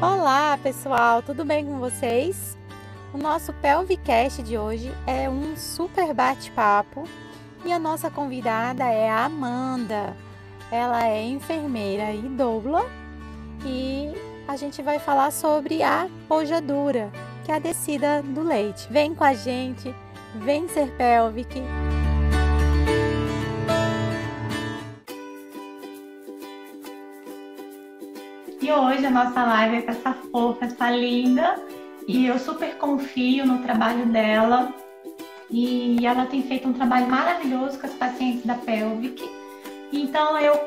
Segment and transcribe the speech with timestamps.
[0.00, 2.58] Olá, pessoal, tudo bem com vocês?
[3.14, 7.04] O nosso Pelvicast de hoje é um super bate-papo
[7.64, 10.14] e a nossa convidada é a Amanda.
[10.70, 12.84] Ela é enfermeira e doula
[13.64, 14.12] e
[14.46, 17.10] a gente vai falar sobre a pojadura,
[17.46, 18.86] que é a descida do leite.
[18.90, 19.94] Vem com a gente,
[20.34, 21.62] vem ser pelvic.
[28.66, 31.54] E hoje a nossa live é com essa fofa, essa linda,
[32.08, 34.74] e eu super confio no trabalho dela.
[35.48, 39.22] E ela tem feito um trabalho maravilhoso com as pacientes da Pelvic.
[39.92, 40.58] Então eu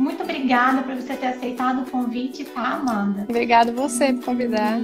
[0.00, 3.22] muito obrigada por você ter aceitado o convite, tá, Amanda?
[3.22, 4.80] Obrigada você por convidar.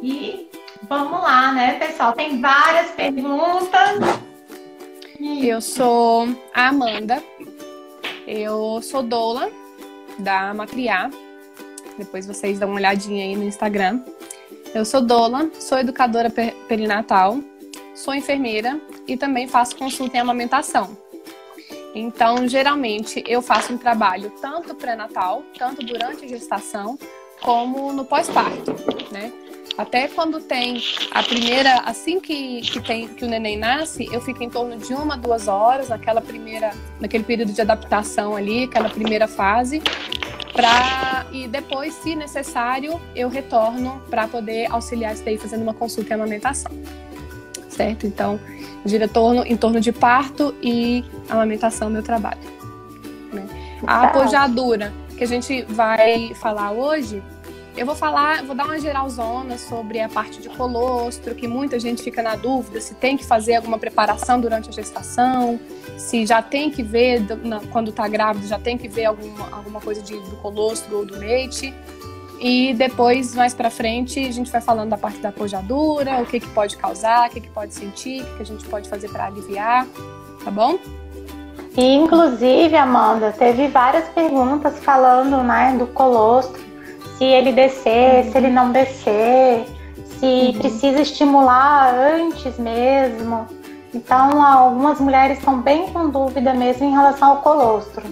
[0.00, 0.48] E
[0.88, 2.12] vamos lá, né, pessoal?
[2.12, 3.98] Tem várias perguntas.
[5.18, 7.20] Eu sou a Amanda.
[8.24, 9.50] Eu sou doula
[10.18, 11.10] da Matriar.
[11.96, 14.02] Depois vocês dão uma olhadinha aí no Instagram.
[14.74, 16.30] Eu sou doula, sou educadora
[16.68, 17.38] perinatal,
[17.94, 20.96] sou enfermeira e também faço consulta em amamentação.
[21.94, 26.98] Então, geralmente, eu faço um trabalho tanto pré-natal, tanto durante a gestação,
[27.40, 28.74] como no pós-parto,
[29.10, 29.32] né?
[29.78, 34.42] Até quando tem a primeira, assim que, que, tem, que o neném nasce, eu fico
[34.42, 39.28] em torno de uma, duas horas, naquela primeira, naquele período de adaptação ali, aquela primeira
[39.28, 39.80] fase,
[40.52, 46.10] pra, e depois, se necessário, eu retorno para poder auxiliar isso daí fazendo uma consulta
[46.10, 46.72] em amamentação.
[47.68, 48.04] Certo?
[48.04, 48.40] Então,
[48.84, 52.40] gira torno, em torno de parto e amamentação, meu trabalho.
[53.32, 53.46] Né?
[53.86, 57.22] A apojadura que a gente vai falar hoje
[57.78, 62.02] eu vou falar, vou dar uma geralzona sobre a parte de colostro, que muita gente
[62.02, 65.60] fica na dúvida se tem que fazer alguma preparação durante a gestação,
[65.96, 67.22] se já tem que ver,
[67.70, 71.16] quando está grávida, já tem que ver alguma, alguma coisa de, do colostro ou do
[71.16, 71.72] leite.
[72.40, 76.40] E depois, mais para frente, a gente vai falando da parte da pojadura, o que,
[76.40, 79.08] que pode causar, o que, que pode sentir, o que, que a gente pode fazer
[79.08, 79.86] para aliviar,
[80.44, 80.78] tá bom?
[81.76, 86.67] E, inclusive, Amanda, teve várias perguntas falando né, do colostro
[87.18, 89.66] se ele descer, se ele não descer,
[90.18, 90.52] se uhum.
[90.58, 93.46] precisa estimular antes mesmo.
[93.92, 98.04] Então, algumas mulheres estão bem com dúvida mesmo em relação ao colostro.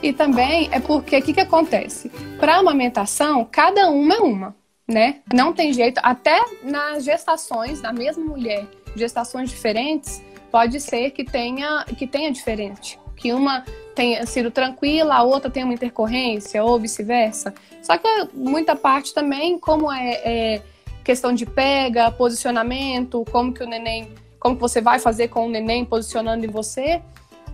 [0.00, 2.10] E também é porque o que, que acontece?
[2.38, 4.54] Para amamentação, cada uma é uma,
[4.86, 5.16] né?
[5.32, 6.00] Não tem jeito.
[6.04, 12.98] Até nas gestações da mesma mulher, gestações diferentes, pode ser que tenha que tenha diferente,
[13.16, 13.64] que uma
[13.94, 17.54] tenha sido tranquila, a outra tem uma intercorrência ou vice-versa.
[17.82, 20.62] Só que muita parte também, como é, é,
[21.02, 24.08] questão de pega, posicionamento, como que o neném,
[24.40, 27.00] como que você vai fazer com o neném posicionando em você,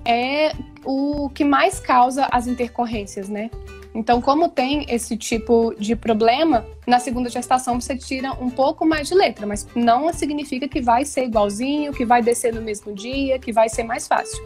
[0.04, 0.52] é
[0.84, 3.50] o que mais causa as intercorrências, né?
[3.92, 9.08] Então, como tem esse tipo de problema, na segunda gestação você tira um pouco mais
[9.08, 13.38] de letra, mas não significa que vai ser igualzinho, que vai descer no mesmo dia,
[13.38, 14.40] que vai ser mais fácil,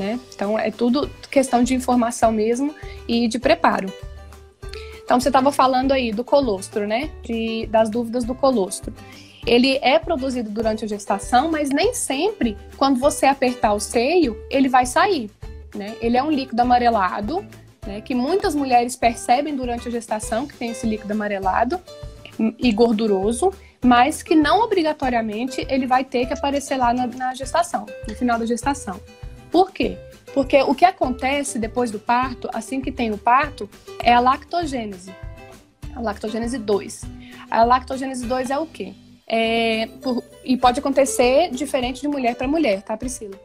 [0.00, 0.18] né?
[0.34, 2.74] Então, é tudo questão de informação mesmo
[3.06, 3.92] e de preparo.
[5.04, 7.10] Então, você estava falando aí do colostro, né?
[7.22, 8.92] De, das dúvidas do colostro.
[9.46, 14.68] Ele é produzido durante a gestação, mas nem sempre, quando você apertar o seio, ele
[14.68, 15.30] vai sair.
[15.74, 15.96] Né?
[16.00, 17.44] Ele é um líquido amarelado,
[17.86, 18.00] né?
[18.00, 21.80] que muitas mulheres percebem durante a gestação que tem esse líquido amarelado
[22.58, 27.86] e gorduroso, mas que não obrigatoriamente ele vai ter que aparecer lá na, na gestação,
[28.06, 29.00] no final da gestação.
[29.50, 29.98] Por quê?
[30.32, 33.68] Porque o que acontece depois do parto, assim que tem o parto,
[34.02, 35.12] é a lactogênese.
[35.94, 37.02] A lactogênese 2.
[37.50, 38.94] A lactogênese 2 é o quê?
[39.26, 43.38] É, por, e pode acontecer diferente de mulher para mulher, tá, Priscila?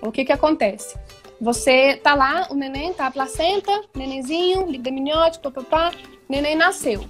[0.00, 0.96] O que que acontece?
[1.40, 5.92] Você tá lá, o neném tá a placenta, nenenzinho, líquido amniótico, papapá,
[6.28, 7.04] neném nasceu.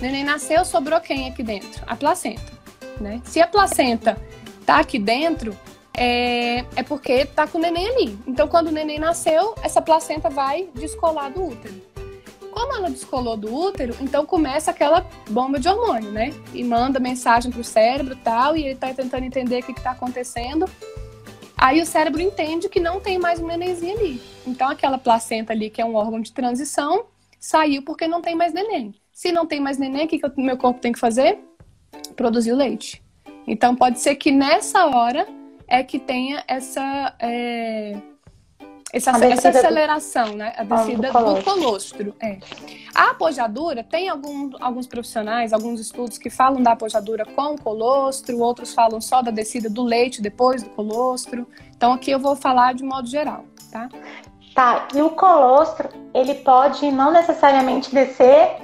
[0.00, 1.82] Neném nasceu, sobrou quem aqui dentro?
[1.86, 2.52] A placenta,
[3.00, 3.20] né?
[3.24, 4.18] Se a placenta
[4.64, 5.56] tá aqui dentro,
[5.96, 8.18] é, é porque tá com o neném ali.
[8.26, 11.74] Então, quando o neném nasceu, essa placenta vai descolar do útero.
[12.50, 16.32] Como ela descolou do útero, então começa aquela bomba de hormônio, né?
[16.52, 19.92] E manda mensagem pro cérebro tal, e ele tá tentando entender o que, que tá
[19.92, 20.68] acontecendo.
[21.56, 24.22] Aí o cérebro entende que não tem mais um nenenzinho ali.
[24.46, 27.06] Então, aquela placenta ali, que é um órgão de transição,
[27.40, 28.94] saiu porque não tem mais neném.
[29.12, 31.38] Se não tem mais neném, o que, que o meu corpo tem que fazer?
[32.16, 33.02] Produzir o leite.
[33.46, 35.26] Então, pode ser que nessa hora
[35.74, 37.96] é que tenha essa, é,
[38.92, 40.36] essa, essa aceleração, do...
[40.36, 40.52] né?
[40.56, 42.14] A descida do colostro.
[42.22, 42.38] É.
[42.94, 48.38] A apojadura, tem algum, alguns profissionais, alguns estudos que falam da apojadura com o colostro,
[48.38, 51.44] outros falam só da descida do leite depois do colostro.
[51.76, 53.88] Então aqui eu vou falar de modo geral, tá?
[54.54, 58.58] Tá, e o colostro, ele pode não necessariamente descer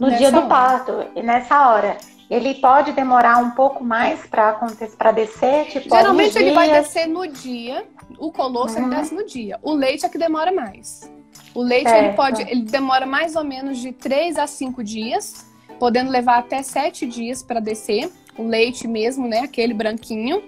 [0.00, 0.46] no dia do hora.
[0.46, 1.98] parto, e nessa hora.
[2.28, 7.06] Ele pode demorar um pouco mais para acontecer, para descer, tipo, Geralmente ele vai descer
[7.06, 7.86] no dia,
[8.18, 8.86] o colosso uhum.
[8.86, 9.58] ele desce no dia.
[9.62, 11.10] O leite é que demora mais.
[11.54, 15.46] O leite ele pode, ele demora mais ou menos de 3 a 5 dias,
[15.78, 18.10] podendo levar até 7 dias para descer.
[18.36, 20.42] O leite mesmo, né, aquele branquinho.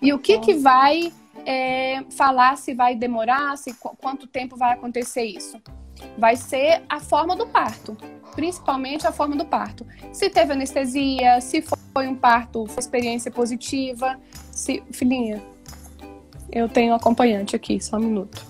[0.00, 1.12] E o que que vai
[1.44, 5.60] é, falar se vai demorar, se quanto tempo vai acontecer isso?
[6.18, 7.96] Vai ser a forma do parto
[8.34, 9.86] principalmente a forma do parto.
[10.12, 11.64] Se teve anestesia, se
[11.94, 14.20] foi um parto, foi experiência positiva,
[14.52, 15.42] se filhinha,
[16.52, 18.46] eu tenho acompanhante aqui, só um minuto.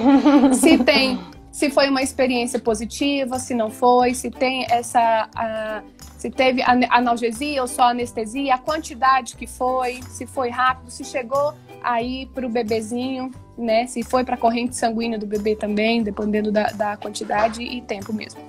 [0.54, 1.20] se tem,
[1.52, 5.82] se foi uma experiência positiva, se não foi, se tem essa a,
[6.18, 11.54] se teve analgesia ou só anestesia, a quantidade que foi, se foi rápido, se chegou
[11.82, 13.86] aí para o bebezinho, né?
[13.86, 18.12] Se foi para a corrente sanguínea do bebê também, dependendo da, da quantidade e tempo
[18.12, 18.40] mesmo.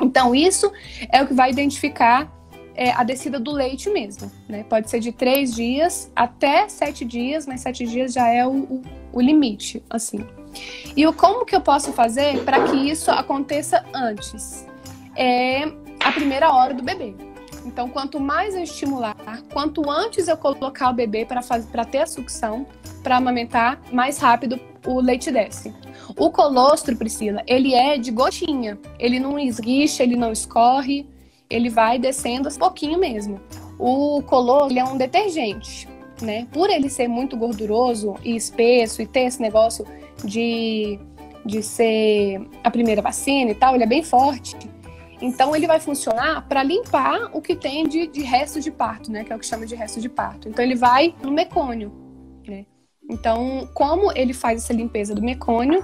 [0.00, 0.72] Então, isso
[1.10, 2.32] é o que vai identificar
[2.74, 4.30] é, a descida do leite mesmo.
[4.48, 4.64] Né?
[4.64, 8.82] Pode ser de três dias até sete dias, mas sete dias já é o, o,
[9.12, 10.26] o limite, assim.
[10.96, 14.66] E o como que eu posso fazer para que isso aconteça antes?
[15.16, 15.64] É
[16.02, 17.14] a primeira hora do bebê.
[17.64, 19.16] Então, quanto mais eu estimular,
[19.52, 22.66] quanto antes eu colocar o bebê para ter a sucção,
[23.02, 25.74] para amamentar, mais rápido o leite desce.
[26.16, 28.78] O colostro, Priscila, ele é de gotinha.
[28.98, 31.06] Ele não esguicha, ele não escorre,
[31.48, 33.40] ele vai descendo um pouquinho mesmo.
[33.78, 35.88] O colostro, é um detergente,
[36.20, 36.46] né?
[36.52, 39.86] Por ele ser muito gorduroso e espesso e ter esse negócio
[40.24, 40.98] de,
[41.44, 44.56] de ser a primeira vacina e tal, ele é bem forte.
[45.20, 49.24] Então ele vai funcionar para limpar o que tem de, de resto de parto, né?
[49.24, 50.48] Que é o que chama de resto de parto.
[50.48, 51.92] Então ele vai no mecônio,
[52.46, 52.64] né?
[53.10, 55.82] Então, como ele faz essa limpeza do mecônio,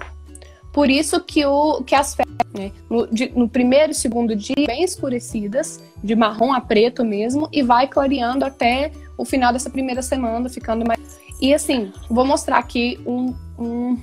[0.72, 4.66] por isso que, o, que as fezes, né, no, de, no, primeiro e segundo dia,
[4.66, 10.02] bem escurecidas, de marrom a preto mesmo, e vai clareando até o final dessa primeira
[10.02, 11.18] semana, ficando mais.
[11.40, 13.98] E assim, vou mostrar aqui um, um,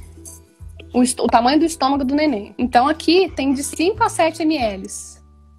[0.93, 2.53] um o tamanho do estômago do neném.
[2.57, 4.87] Então, aqui tem de 5 a 7 ml.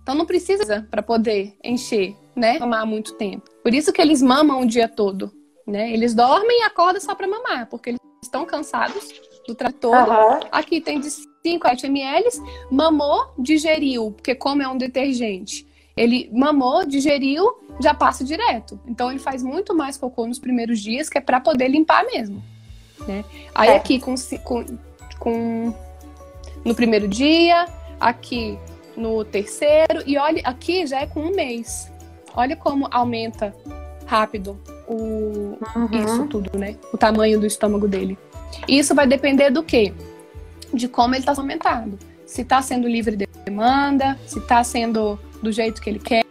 [0.05, 2.59] Então, não precisa para poder encher, né?
[2.59, 3.49] Mamar muito tempo.
[3.63, 5.33] Por isso que eles mamam o dia todo,
[5.67, 5.91] né?
[5.91, 9.09] Eles dormem e acordam só para mamar, porque eles estão cansados
[9.49, 9.97] do trator.
[9.97, 10.41] Uhum.
[10.53, 12.29] Aqui tem de 5 a 8 ml.
[12.71, 15.67] Mamou, digeriu, porque como é um detergente,
[15.97, 18.79] ele mamou, digeriu, já passa direto.
[18.87, 22.43] Então ele faz muito mais cocô nos primeiros dias, que é para poder limpar mesmo.
[23.09, 23.25] Né?
[23.55, 23.77] Aí é.
[23.77, 24.67] aqui com, com,
[25.19, 25.75] com
[26.63, 27.65] no primeiro dia,
[27.99, 28.59] aqui
[28.97, 31.91] no terceiro, e olha, aqui já é com um mês.
[32.35, 33.55] Olha como aumenta
[34.07, 35.89] rápido o, uhum.
[35.93, 36.77] isso tudo, né?
[36.93, 38.19] O tamanho do estômago dele.
[38.69, 39.93] Isso vai depender do quê?
[40.73, 41.99] De como ele está aumentado.
[42.27, 46.25] Se está sendo livre de demanda, se está sendo do jeito que ele quer,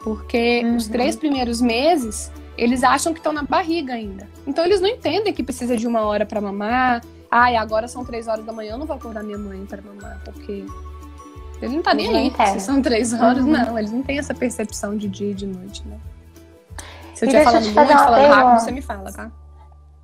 [0.00, 0.76] porque uhum.
[0.76, 4.28] os três primeiros meses eles acham que estão na barriga ainda.
[4.46, 7.02] Então eles não entendem que precisa de uma hora para mamar.
[7.30, 10.22] Ai, agora são três horas da manhã, eu não vou acordar minha mãe para mamar,
[10.24, 10.64] porque
[11.60, 12.32] ele não tá nem aí.
[12.52, 13.52] Se são três horas, uhum.
[13.52, 13.78] não.
[13.78, 15.98] Eles não têm essa percepção de dia e de noite, né?
[17.14, 19.30] Se eu estiver falando muito, falando rápido, você me fala, tá?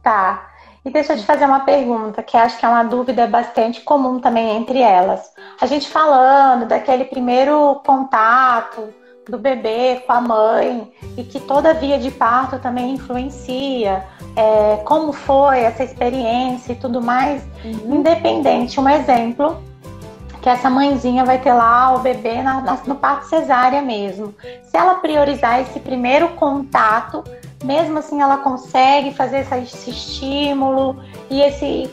[0.02, 0.48] Tá.
[0.84, 4.18] E deixa eu te fazer uma pergunta, que acho que é uma dúvida bastante comum
[4.18, 5.30] também entre elas.
[5.60, 8.88] A gente falando daquele primeiro contato
[9.28, 14.04] do bebê com a mãe e que toda via de parto também influencia,
[14.34, 17.96] é, como foi essa experiência e tudo mais, uhum.
[17.96, 18.80] independente.
[18.80, 19.62] Um exemplo
[20.42, 24.34] que essa mãezinha vai ter lá o bebê na, na, no parto cesárea mesmo.
[24.64, 27.22] Se ela priorizar esse primeiro contato,
[27.62, 31.88] mesmo assim ela consegue fazer esse estímulo e esse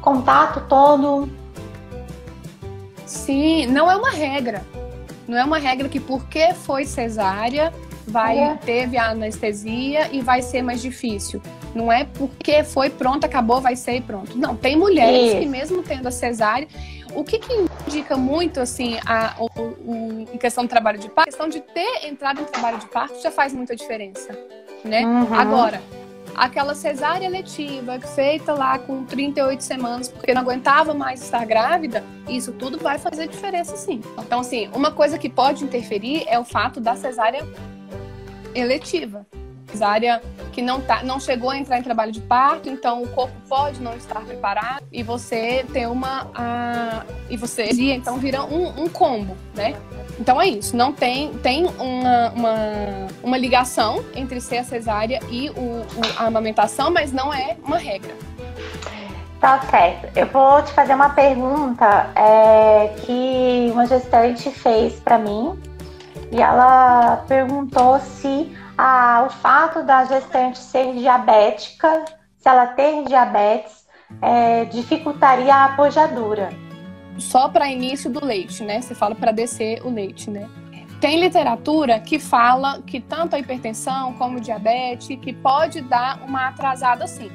[0.00, 1.30] contato todo?
[3.06, 4.64] Sim, não é uma regra.
[5.28, 7.72] Não é uma regra que porque foi cesárea
[8.06, 8.54] vai é.
[8.56, 11.40] teve a anestesia e vai ser mais difícil.
[11.74, 14.36] Não é porque foi pronto, acabou, vai ser e pronto.
[14.36, 15.40] Não, tem mulheres Isso.
[15.40, 16.68] que mesmo tendo a cesárea,
[17.14, 17.52] o que, que
[17.86, 21.60] indica muito assim a, o, o, em questão do trabalho de parto, a questão de
[21.60, 24.36] ter entrado em trabalho de parto já faz muita diferença
[24.84, 25.04] né?
[25.04, 25.34] Uhum.
[25.34, 25.80] Agora,
[26.34, 32.52] aquela cesárea letiva feita lá com 38 semanas porque não aguentava mais estar grávida, isso
[32.52, 34.00] tudo vai fazer diferença sim.
[34.18, 37.46] Então, assim, uma coisa que pode interferir é o fato da cesárea
[38.54, 39.26] eletiva.
[39.70, 40.20] Cesárea
[40.52, 43.80] que não, tá, não chegou a entrar em trabalho de parto, então o corpo pode
[43.80, 46.30] não estar preparado e você tem uma.
[46.34, 49.74] A, e você então vira um, um combo, né?
[50.22, 52.54] Então é isso, não tem, tem uma, uma,
[53.24, 55.86] uma ligação entre ser a cesárea e o, o,
[56.16, 58.14] a amamentação, mas não é uma regra.
[59.40, 60.16] Tá certo.
[60.16, 65.60] Eu vou te fazer uma pergunta é, que uma gestante fez para mim
[66.30, 72.04] e ela perguntou se ah, o fato da gestante ser diabética,
[72.38, 73.84] se ela ter diabetes,
[74.20, 76.50] é, dificultaria a apojadura.
[77.18, 78.80] Só para início do leite, né?
[78.80, 80.48] Você fala para descer o leite, né?
[81.00, 86.48] Tem literatura que fala que tanto a hipertensão como o diabetes que pode dar uma
[86.48, 87.30] atrasada sim.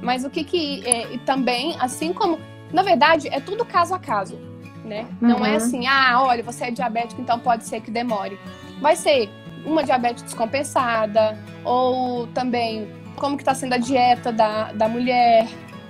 [0.00, 2.38] Mas o que que é, também, assim como,
[2.72, 4.38] na verdade, é tudo caso a caso,
[4.84, 5.06] né?
[5.20, 5.28] Uhum.
[5.28, 5.56] Não é uhum.
[5.56, 8.38] assim, ah, olha, você é diabético, então pode ser que demore.
[8.80, 9.28] Vai ser
[9.64, 15.46] uma diabetes descompensada, ou também como que está sendo a dieta da, da mulher,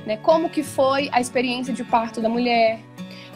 [0.06, 0.16] né?
[0.16, 2.80] Como que foi a experiência de parto da mulher,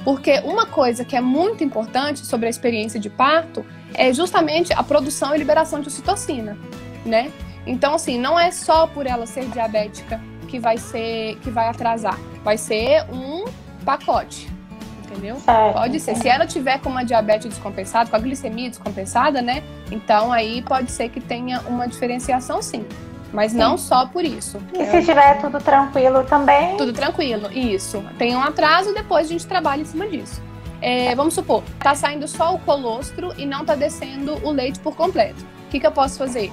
[0.04, 4.82] porque uma coisa que é muito importante sobre a experiência de parto é justamente a
[4.82, 6.56] produção e liberação de ocitocina,
[7.04, 7.32] né?
[7.66, 12.18] Então, assim, não é só por ela ser diabética que vai ser, que vai atrasar.
[12.42, 13.44] Vai ser um
[13.84, 14.48] pacote,
[15.02, 15.36] entendeu?
[15.72, 16.14] pode ser.
[16.16, 19.62] Se ela tiver com uma diabetes descompensada, com a glicemia descompensada, né?
[19.90, 22.84] Então aí pode ser que tenha uma diferenciação sim.
[23.34, 23.58] Mas Sim.
[23.58, 24.58] não só por isso.
[24.72, 26.76] E se tiver tudo tranquilo também?
[26.76, 28.02] Tudo tranquilo, isso.
[28.16, 30.40] Tem um atraso, depois a gente trabalha em cima disso.
[30.80, 34.94] É, vamos supor, tá saindo só o colostro e não tá descendo o leite por
[34.94, 35.44] completo.
[35.66, 36.52] O que, que eu posso fazer?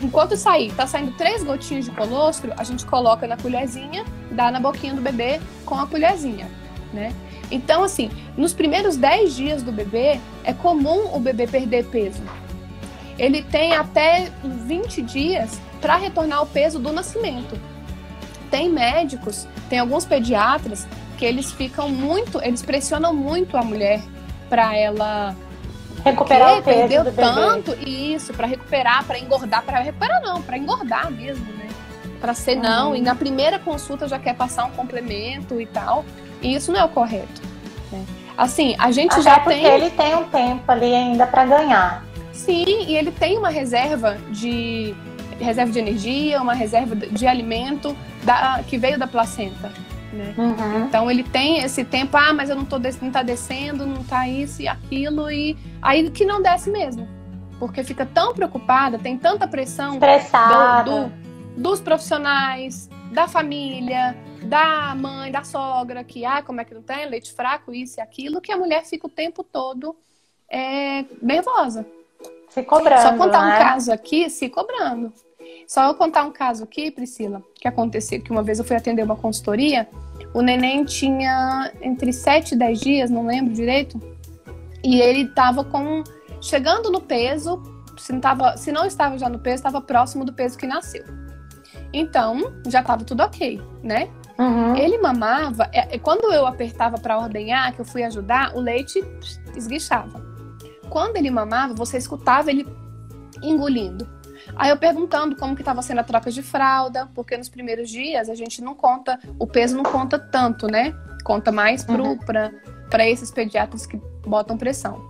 [0.00, 4.60] Enquanto sair, tá saindo três gotinhas de colostro, a gente coloca na colherzinha, dá na
[4.60, 6.48] boquinha do bebê com a colherzinha,
[6.92, 7.12] né?
[7.50, 12.22] Então, assim, nos primeiros 10 dias do bebê, é comum o bebê perder peso.
[13.18, 17.58] Ele tem até 20 dias para retornar ao peso do nascimento.
[18.50, 24.02] Tem médicos, tem alguns pediatras que eles ficam muito, eles pressionam muito a mulher
[24.48, 25.36] para ela
[26.04, 30.56] recuperar o peso perdeu do tanto isso para recuperar, para engordar, para recuperar não, para
[30.56, 31.68] engordar mesmo, né?
[32.20, 32.62] Para ser uhum.
[32.62, 36.04] não e na primeira consulta já quer passar um complemento e tal.
[36.42, 37.40] E isso não é o correto.
[37.92, 38.04] Né?
[38.36, 39.66] Assim, a gente Até já porque tem.
[39.66, 42.04] ele tem um tempo ali ainda para ganhar.
[42.32, 44.94] Sim, e ele tem uma reserva de
[45.40, 49.72] reserva de energia, uma reserva de alimento da, que veio da placenta.
[50.12, 50.34] Né?
[50.36, 50.86] Uhum.
[50.86, 54.28] Então ele tem esse tempo, ah, mas eu não, tô não tá descendo, não tá
[54.28, 57.08] isso e aquilo, e aí que não desce mesmo.
[57.58, 61.12] Porque fica tão preocupada, tem tanta pressão do, do,
[61.56, 67.08] dos profissionais, da família, da mãe, da sogra, que ah, como é que não tem?
[67.08, 69.94] Leite fraco, isso e aquilo, que a mulher fica o tempo todo
[70.48, 71.86] é, nervosa.
[72.48, 73.02] Se cobrando.
[73.02, 73.54] Só contar né?
[73.54, 75.12] um caso aqui, se cobrando.
[75.70, 79.04] Só eu contar um caso aqui, Priscila, que aconteceu, que uma vez eu fui atender
[79.04, 79.88] uma consultoria,
[80.34, 83.96] o neném tinha entre 7 e 10 dias, não lembro direito,
[84.82, 86.02] e ele estava com
[86.42, 87.62] chegando no peso,
[87.96, 91.04] se não, tava, se não estava já no peso, estava próximo do peso que nasceu.
[91.92, 94.10] Então, já estava tudo ok, né?
[94.40, 94.74] Uhum.
[94.74, 99.04] Ele mamava, é, é quando eu apertava para ordenhar, que eu fui ajudar, o leite
[99.54, 100.20] esguichava.
[100.88, 102.66] Quando ele mamava, você escutava ele
[103.40, 104.18] engolindo.
[104.56, 108.28] Aí eu perguntando como que estava sendo a troca de fralda, porque nos primeiros dias
[108.28, 110.94] a gente não conta, o peso não conta tanto, né?
[111.24, 112.18] Conta mais uhum.
[112.18, 115.00] para esses pediatras que botam pressão.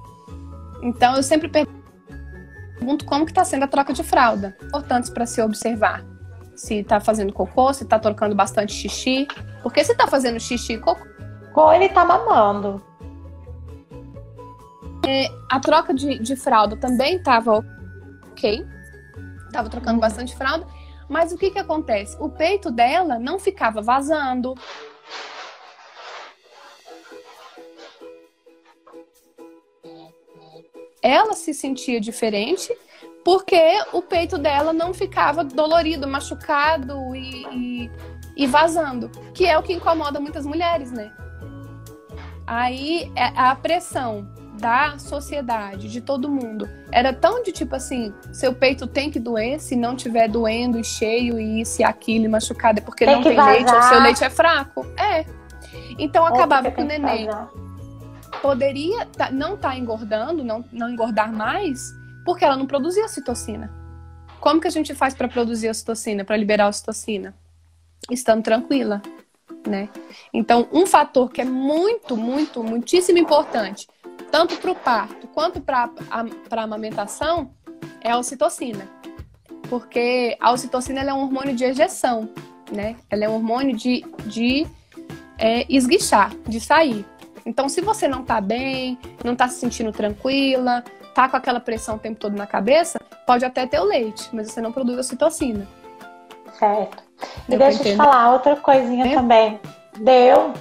[0.83, 4.57] Então eu sempre pergunto como que está sendo a troca de fralda.
[4.63, 6.05] Importantes para se observar.
[6.55, 9.27] Se está fazendo cocô, se está trocando bastante xixi.
[9.63, 11.07] Porque se está fazendo xixi e cocô.
[11.55, 12.83] Ou ele está mamando.
[15.07, 17.65] É, a troca de, de fralda também estava
[18.31, 18.65] ok
[19.53, 20.67] Tava trocando bastante fralda.
[21.09, 22.17] Mas o que que acontece?
[22.21, 24.55] O peito dela não ficava vazando.
[31.03, 32.73] Ela se sentia diferente
[33.25, 33.61] porque
[33.93, 37.91] o peito dela não ficava dolorido, machucado e, e,
[38.37, 41.13] e vazando, que é o que incomoda muitas mulheres, né?
[42.47, 44.29] Aí é, a pressão
[44.61, 49.59] da sociedade, de todo mundo, era tão de tipo assim, seu peito tem que doer,
[49.59, 53.17] se não tiver doendo e cheio e isso e aquilo e machucado é porque tem
[53.17, 53.53] não tem vazar.
[53.53, 54.87] leite ou seu leite é fraco.
[54.99, 55.25] É.
[55.99, 57.29] Então acabava que o neném
[58.43, 61.93] poderia tá, não estar tá engordando, não, não engordar mais,
[62.25, 63.73] porque ela não produzia citocina.
[64.41, 67.35] Como que a gente faz para produzir a citocina, para liberar a citocina?
[68.11, 69.03] Estando tranquila,
[69.67, 69.89] né?
[70.33, 73.87] Então, um fator que é muito, muito, muitíssimo importante
[74.31, 77.51] tanto para o parto quanto para a amamentação,
[78.01, 78.87] é a ocitocina.
[79.69, 82.29] Porque a ocitocina é um hormônio de ejeção,
[82.73, 82.97] né?
[83.09, 84.67] Ela é um hormônio de, de
[85.39, 87.05] é, esguichar, de sair.
[87.47, 90.85] Então, se você não tá bem, não tá se sentindo tranquila,
[91.15, 94.51] tá com aquela pressão o tempo todo na cabeça, pode até ter o leite, mas
[94.51, 95.67] você não produz ocitocina.
[96.59, 97.03] Certo.
[97.49, 99.15] E Deu deixa eu te falar outra coisinha é?
[99.15, 99.61] também.
[99.99, 100.53] Deu.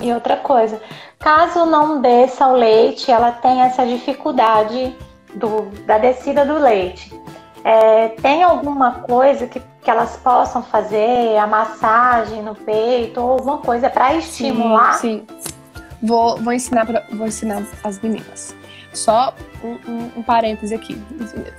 [0.00, 0.82] E outra coisa,
[1.24, 4.94] caso não desça o leite, ela tem essa dificuldade
[5.34, 7.18] do, da descida do leite,
[7.64, 13.56] é, tem alguma coisa que, que elas possam fazer, a massagem no peito, ou alguma
[13.56, 14.92] coisa para estimular?
[14.98, 15.54] Sim, sim.
[16.02, 18.54] Vou, vou, ensinar pra, vou ensinar as meninas.
[18.92, 21.02] Só um, um, um parêntese aqui,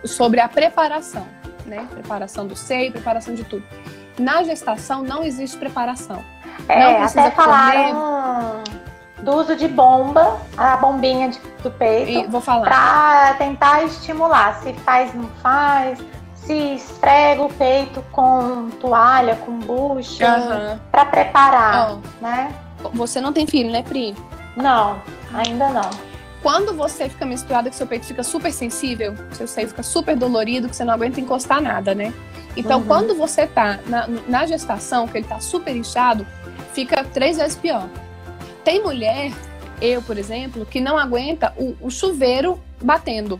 [0.04, 1.26] sobre a preparação,
[1.66, 1.88] né?
[1.90, 3.64] Preparação do seio, preparação de tudo.
[4.20, 6.24] Na gestação não existe preparação.
[6.70, 8.75] É, até falaram comer...
[9.26, 12.12] do uso de bomba, a bombinha de, do peito.
[12.12, 12.62] E vou falar.
[12.62, 14.62] Pra tentar estimular.
[14.62, 16.00] Se faz, não faz.
[16.36, 20.80] Se esfrega o peito com toalha, com bucha, uhum.
[20.92, 22.24] para preparar, oh.
[22.24, 22.54] né?
[22.94, 24.16] Você não tem filho, né, Pri?
[24.56, 25.02] Não,
[25.34, 25.90] ainda não.
[26.44, 30.70] Quando você fica menstruada, que seu peito fica super sensível, seu seio fica super dolorido,
[30.70, 32.14] que você não aguenta encostar nada, né?
[32.56, 32.86] Então, uhum.
[32.86, 36.28] quando você tá na, na gestação, que ele tá super inchado,
[36.74, 37.90] fica três vezes pior.
[38.66, 39.32] Tem mulher,
[39.80, 43.40] eu, por exemplo, que não aguenta o, o chuveiro batendo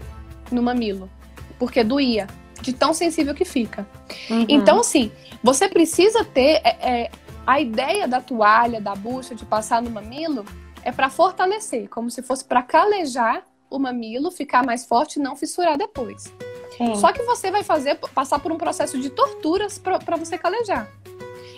[0.52, 1.10] no mamilo,
[1.58, 2.28] porque doía,
[2.62, 3.88] de tão sensível que fica.
[4.30, 4.46] Uhum.
[4.48, 5.12] Então, assim,
[5.44, 7.12] você precisa ter é, é,
[7.46, 10.46] a ideia da toalha, da bucha, de passar no mamilo,
[10.84, 15.36] é para fortalecer, como se fosse para calejar o mamilo, ficar mais forte e não
[15.36, 16.32] fissurar depois.
[16.78, 16.96] Sim.
[16.96, 20.88] Só que você vai fazer passar por um processo de torturas para você calejar.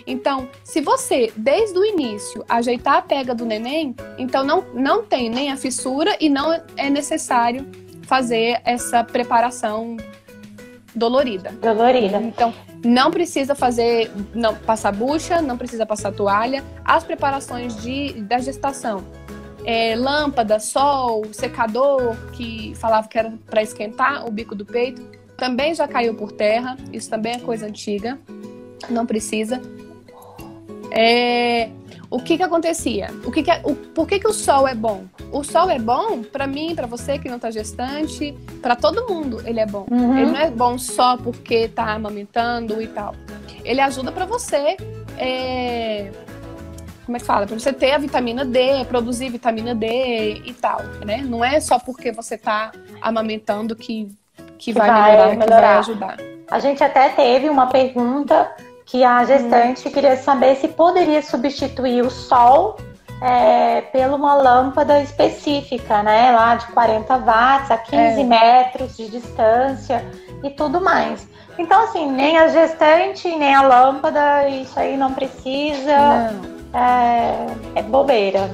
[0.08, 5.28] Então, se você, desde o início, ajeitar a pega do neném, então não, não tem
[5.28, 7.66] nem a fissura e não é necessário
[8.04, 9.98] fazer essa preparação
[10.94, 11.50] dolorida.
[11.60, 12.16] Dolorida.
[12.16, 16.64] Então, não precisa fazer, não passar bucha, não precisa passar toalha.
[16.82, 19.04] As preparações de, da gestação,
[19.62, 25.02] é, lâmpada, sol, secador, que falava que era para esquentar o bico do peito,
[25.36, 26.78] também já caiu por terra.
[26.90, 28.18] Isso também é coisa antiga.
[28.88, 29.60] Não precisa.
[30.90, 31.68] É,
[32.10, 33.10] o que que acontecia?
[33.24, 35.04] O que que, o, por que, que o sol é bom?
[35.30, 39.42] O sol é bom para mim, para você que não tá gestante, para todo mundo
[39.44, 39.86] ele é bom.
[39.90, 40.16] Uhum.
[40.16, 43.14] Ele não é bom só porque tá amamentando e tal.
[43.62, 44.76] Ele ajuda para você
[45.18, 46.10] é,
[47.08, 47.46] como é que fala?
[47.46, 51.18] Para você ter a vitamina D, produzir vitamina D e tal, né?
[51.18, 52.70] Não é só porque você tá
[53.00, 54.08] amamentando que,
[54.58, 56.16] que, que vai, vai melhorar, melhorar, que vai ajudar.
[56.50, 58.50] A gente até teve uma pergunta
[58.88, 59.92] que a gestante hum.
[59.92, 62.76] queria saber se poderia substituir o sol
[63.20, 66.30] é, pela uma lâmpada específica, né?
[66.30, 68.24] Lá de 40 watts a 15 é.
[68.24, 70.04] metros de distância
[70.42, 71.28] e tudo mais.
[71.58, 76.32] Então, assim, nem a gestante, nem a lâmpada, isso aí não precisa.
[76.32, 77.46] Não é,
[77.76, 78.50] é bobeira.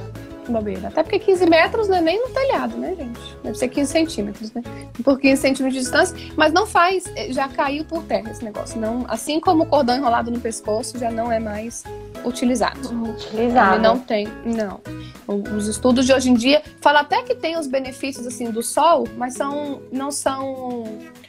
[0.51, 0.87] Bobeira.
[0.87, 3.19] Até porque 15 metros não é nem no telhado, né, gente?
[3.43, 4.61] Deve ser 15 centímetros, né?
[5.03, 6.17] Por 15 centímetros de distância.
[6.35, 8.79] Mas não faz, eh, já caiu por terra esse negócio.
[8.79, 11.83] Não, assim como o cordão enrolado no pescoço já não é mais
[12.23, 12.79] utilizado.
[13.09, 13.75] Utilizado.
[13.75, 14.79] Ele não tem, não.
[15.27, 19.07] Os estudos de hoje em dia falam até que tem os benefícios assim do sol,
[19.17, 20.83] mas são, não são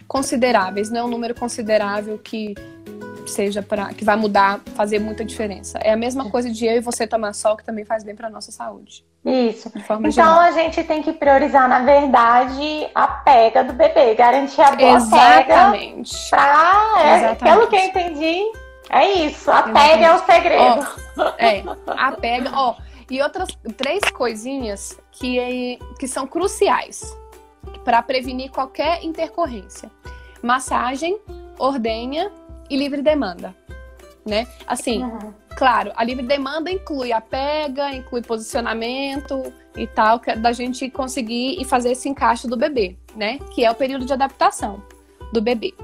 [0.07, 2.55] consideráveis, não é um número considerável que
[3.31, 5.79] seja para que vai mudar, fazer muita diferença.
[5.79, 8.31] É a mesma coisa de eu e você tomar sol que também faz bem para
[8.31, 9.05] nossa saúde.
[9.25, 9.71] Isso.
[9.75, 10.41] Então geral.
[10.41, 16.13] a gente tem que priorizar, na verdade, a pega do bebê, garantir a boa Exatamente.
[16.13, 16.31] pega.
[16.31, 17.57] Pra, é, Exatamente.
[17.57, 18.53] Pelo que eu entendi,
[18.91, 19.51] é isso.
[19.51, 19.89] A Exatamente.
[19.91, 20.87] pega é o segredo.
[21.39, 22.51] É, a pega.
[22.55, 22.77] Ó,
[23.11, 27.17] e outras três coisinhas que, que são cruciais
[27.85, 29.91] para prevenir qualquer intercorrência:
[30.43, 31.19] massagem,
[31.59, 32.31] ordenha
[32.69, 33.55] e livre demanda,
[34.25, 34.47] né?
[34.67, 35.33] Assim, uhum.
[35.57, 40.91] claro, a livre demanda inclui a pega, inclui posicionamento e tal, que é da gente
[40.91, 43.39] conseguir e fazer esse encaixe do bebê, né?
[43.55, 44.83] Que é o período de adaptação
[45.33, 45.75] do bebê.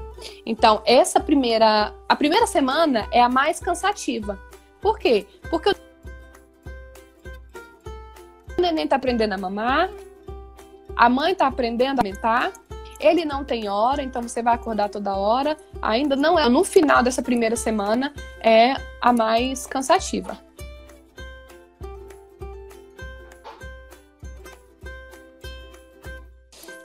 [0.45, 4.39] Então, essa primeira, a primeira semana é a mais cansativa.
[4.81, 5.25] Por quê?
[5.49, 5.75] Porque o
[8.57, 9.89] neném tá aprendendo a mamar,
[10.95, 12.51] a mãe tá aprendendo a alimentar,
[13.03, 15.57] ele não tem hora, então você vai acordar toda hora.
[15.81, 16.47] Ainda não é.
[16.47, 20.39] No final dessa primeira semana é a mais cansativa.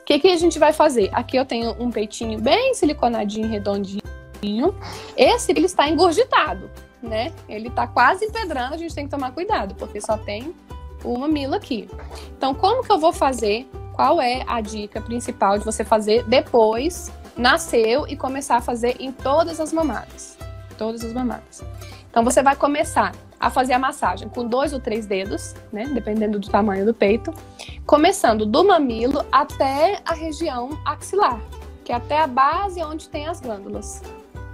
[0.00, 1.10] O que, que a gente vai fazer?
[1.12, 4.02] Aqui eu tenho um peitinho bem siliconadinho, redondinho.
[5.16, 6.70] Esse ele está engurgitado,
[7.02, 7.32] né?
[7.48, 10.54] Ele está quase empedrando, a gente tem que tomar cuidado, porque só tem
[11.04, 11.88] uma mamilo aqui.
[12.36, 17.10] Então, como que eu vou fazer qual é a dica principal de você fazer depois
[17.36, 20.38] nasceu e começar a fazer em todas as mamadas.
[20.76, 21.64] Todas as mamadas.
[22.08, 25.90] Então você vai começar a fazer a massagem com dois ou três dedos, né?
[25.92, 27.34] Dependendo do tamanho do peito,
[27.84, 31.40] começando do mamilo até a região axilar,
[31.84, 34.00] que é até a base onde tem as glândulas.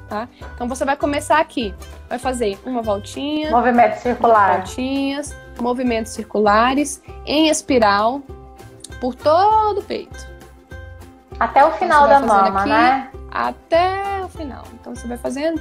[0.08, 0.26] Tá?
[0.54, 1.74] Então você vai começar aqui,
[2.08, 8.22] vai fazer uma voltinha, movimento circular, voltinhas, movimentos circulares em espiral,
[9.00, 10.34] por todo o peito.
[11.38, 13.10] Até o final da mama, aqui, né?
[13.30, 14.64] Até o final.
[14.74, 15.60] Então você vai fazendo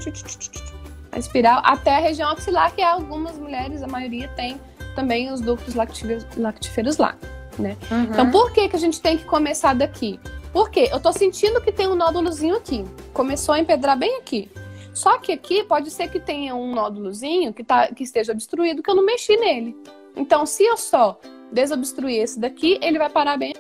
[1.12, 4.60] a espiral até a região axilar, que algumas mulheres, a maioria tem
[4.96, 7.16] também os ductos lactíferos, lactíferos lá,
[7.58, 7.76] né?
[7.90, 8.04] Uhum.
[8.04, 10.20] Então por que que a gente tem que começar daqui?
[10.52, 12.86] Porque eu tô sentindo que tem um nódulozinho aqui.
[13.12, 14.52] Começou a empedrar bem aqui.
[14.94, 18.90] Só que aqui pode ser que tenha um nódulozinho que, tá, que esteja obstruído, que
[18.90, 19.76] eu não mexi nele.
[20.16, 21.20] Então, se eu só
[21.54, 23.54] desobstruir esse daqui, ele vai parar bem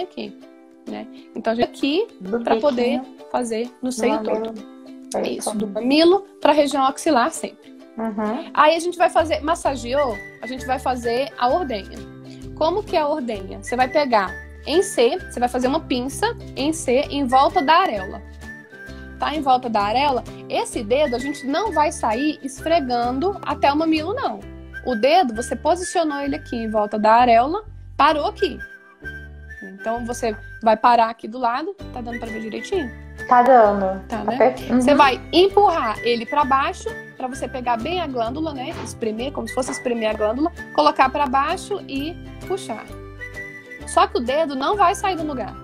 [0.00, 0.38] aqui.
[0.88, 1.06] Né?
[1.34, 2.06] Então, aqui
[2.44, 4.72] para poder fazer no seio todo.
[5.24, 7.72] Isso, do mamilo para a região axilar sempre.
[7.98, 8.50] Uhum.
[8.54, 11.98] Aí a gente vai fazer, massageou, a gente vai fazer a ordenha.
[12.56, 13.62] Como que é a ordenha?
[13.62, 14.30] Você vai pegar
[14.66, 18.22] em C, você vai fazer uma pinça em C em volta da areola.
[19.18, 20.24] Tá em volta da areola?
[20.48, 24.40] Esse dedo a gente não vai sair esfregando até o mamilo, não.
[24.84, 27.64] O dedo, você posicionou ele aqui em volta da areola,
[27.96, 28.58] parou aqui.
[29.62, 32.90] Então você vai parar aqui do lado, tá dando para ver direitinho?
[33.28, 34.00] Tá dando.
[34.08, 34.54] Tá, né?
[34.70, 34.80] Uhum.
[34.80, 38.70] Você vai empurrar ele para baixo para você pegar bem a glândula, né?
[38.82, 42.16] Espremer como se fosse espremer a glândula, colocar para baixo e
[42.48, 42.84] puxar.
[43.86, 45.54] Só que o dedo não vai sair do lugar.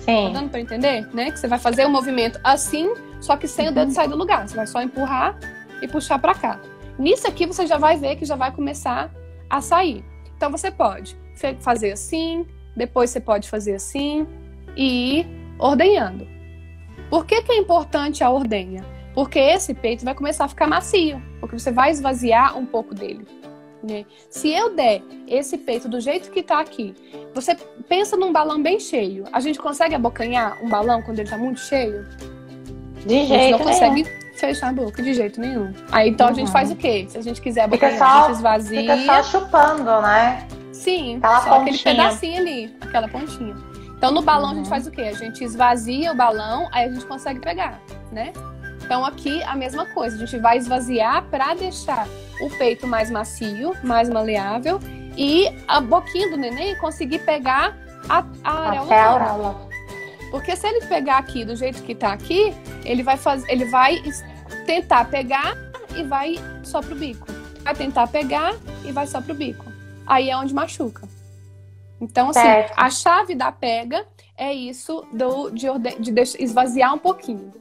[0.00, 0.32] Sim.
[0.32, 1.30] Tá dando para entender, né?
[1.30, 3.72] Que você vai fazer o um movimento assim, só que sem uhum.
[3.72, 3.94] o dedo uhum.
[3.94, 4.46] sair do lugar.
[4.46, 5.38] Você vai só empurrar
[5.80, 6.58] e puxar para cá.
[7.00, 9.10] Nisso aqui você já vai ver que já vai começar
[9.48, 10.04] a sair.
[10.36, 11.16] Então você pode
[11.60, 14.26] fazer assim, depois você pode fazer assim
[14.76, 15.26] e ir
[15.58, 16.28] ordenhando.
[17.08, 18.84] Por que, que é importante a ordenha?
[19.14, 23.26] Porque esse peito vai começar a ficar macio, porque você vai esvaziar um pouco dele.
[23.82, 24.04] Né?
[24.28, 26.94] Se eu der esse peito do jeito que tá aqui,
[27.34, 27.56] você
[27.88, 29.24] pensa num balão bem cheio.
[29.32, 32.06] A gente consegue abocanhar um balão quando ele tá muito cheio?
[33.06, 34.04] De jeito A gente não consegue
[34.40, 35.72] fechar a boca de jeito nenhum.
[35.92, 36.32] Aí então uhum.
[36.32, 36.52] a gente uhum.
[36.52, 37.06] faz o quê?
[37.08, 38.96] Se a gente quiser abocanhar, só, a gente esvazia.
[38.96, 40.48] Fica só chupando, né?
[40.72, 41.60] Sim, aquela só pontinha.
[41.60, 43.56] aquele pedacinho ali, aquela pontinha.
[43.96, 44.52] Então no balão uhum.
[44.52, 44.70] a gente uhum.
[44.70, 45.02] faz o quê?
[45.02, 48.32] A gente esvazia o balão, aí a gente consegue pegar, né?
[48.82, 52.08] Então aqui a mesma coisa, a gente vai esvaziar para deixar
[52.40, 54.80] o peito mais macio, mais maleável
[55.16, 57.76] e a boquinha do neném conseguir pegar
[58.08, 59.68] a, a areola.
[60.30, 64.00] Porque se ele pegar aqui do jeito que tá aqui, ele vai fazer, ele vai
[64.70, 65.56] tentar pegar
[65.96, 67.26] e vai só pro bico.
[67.64, 68.54] Vai tentar pegar
[68.84, 69.64] e vai só pro bico.
[70.06, 71.08] Aí é onde machuca.
[72.00, 72.72] Então, assim, certo.
[72.76, 74.06] a chave da pega
[74.36, 75.66] é isso do, de,
[75.98, 77.52] de esvaziar um pouquinho.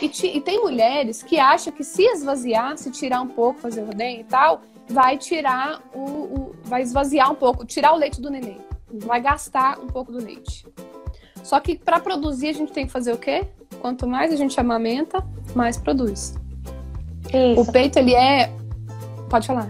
[0.00, 4.20] E, e, tem mulheres que acham que se esvaziar, se tirar um pouco, fazer ordenha
[4.20, 8.58] e tal, vai tirar o, o, vai esvaziar um pouco, tirar o leite do neném.
[8.90, 10.66] Vai gastar um pouco do leite.
[11.42, 13.46] Só que para produzir a gente tem que fazer o quê?
[13.80, 15.22] Quanto mais a gente amamenta,
[15.54, 16.34] mais produz.
[17.32, 17.60] Isso.
[17.60, 18.50] O peito ele é,
[19.28, 19.68] pode falar.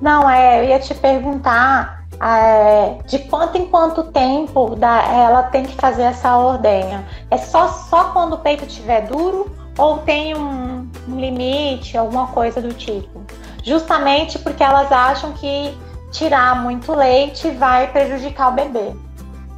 [0.00, 5.64] Não, é, eu ia te perguntar é, de quanto em quanto tempo da, ela tem
[5.64, 7.06] que fazer essa ordenha?
[7.30, 12.60] É só, só quando o peito estiver duro ou tem um, um limite, alguma coisa
[12.60, 13.22] do tipo?
[13.64, 15.72] Justamente porque elas acham que
[16.10, 18.92] tirar muito leite vai prejudicar o bebê.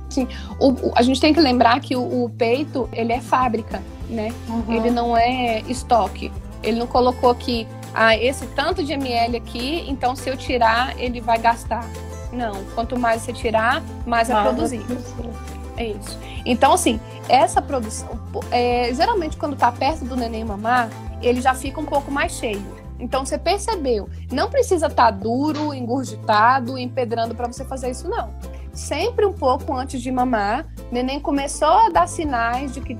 [0.08, 0.28] Sim,
[0.60, 4.32] o, o, a gente tem que lembrar que o, o peito ele é fábrica, né?
[4.48, 4.72] Uhum.
[4.72, 6.30] Ele não é estoque.
[6.64, 11.20] Ele não colocou aqui ah, esse tanto de ml aqui, então se eu tirar ele
[11.20, 11.88] vai gastar.
[12.33, 14.83] Não, quanto mais você tirar, mais vai produzir.
[15.77, 16.18] É isso.
[16.44, 18.09] Então, assim, essa produção,
[18.50, 20.88] é, geralmente quando tá perto do neném mamar,
[21.22, 22.62] ele já fica um pouco mais cheio.
[22.98, 28.31] Então, você percebeu, não precisa estar tá duro, engurgitado, empedrando para você fazer isso, não.
[28.72, 32.98] Sempre um pouco antes de mamar, neném começou a dar sinais de que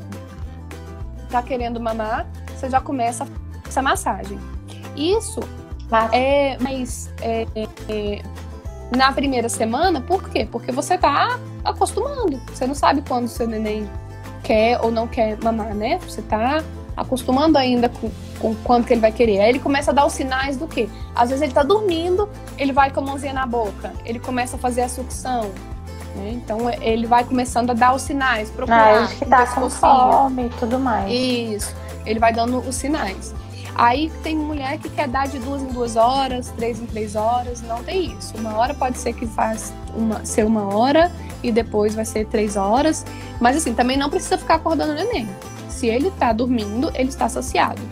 [1.31, 3.27] tá querendo mamar, você já começa
[3.75, 4.39] essa massagem.
[4.97, 5.41] Isso
[6.13, 7.47] é mais é,
[7.89, 8.23] é,
[8.97, 10.47] na primeira semana, por quê?
[10.51, 12.41] Porque você tá acostumando.
[12.53, 13.89] Você não sabe quando seu neném
[14.43, 15.99] quer ou não quer mamar, né?
[15.99, 16.63] Você tá
[16.97, 18.09] acostumando ainda com,
[18.39, 19.41] com quanto que ele vai querer.
[19.41, 20.89] Aí ele começa a dar os sinais do quê?
[21.15, 24.59] Às vezes ele tá dormindo, ele vai com a mãozinha na boca, ele começa a
[24.59, 25.51] fazer a sucção.
[26.15, 26.31] Né?
[26.35, 29.05] Então ele vai começando a dar os sinais, procurar.
[29.05, 31.13] Ah, que tá com fome e tudo mais.
[31.13, 31.75] Isso.
[32.07, 33.35] Ele vai dando os sinais.
[33.75, 37.61] Aí tem mulher que quer dar de duas em duas horas, três em três horas,
[37.63, 38.37] não tem isso.
[38.37, 41.11] Uma hora pode ser que faz uma, ser uma hora
[41.43, 43.05] e depois vai ser três horas.
[43.41, 45.29] Mas assim, também não precisa ficar acordando o neném.
[45.69, 47.83] Se ele tá dormindo, ele está saciado.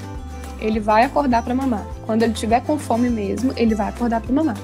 [0.60, 1.84] Ele vai acordar para mamar.
[2.06, 4.56] Quando ele tiver com fome mesmo, ele vai acordar para mamar.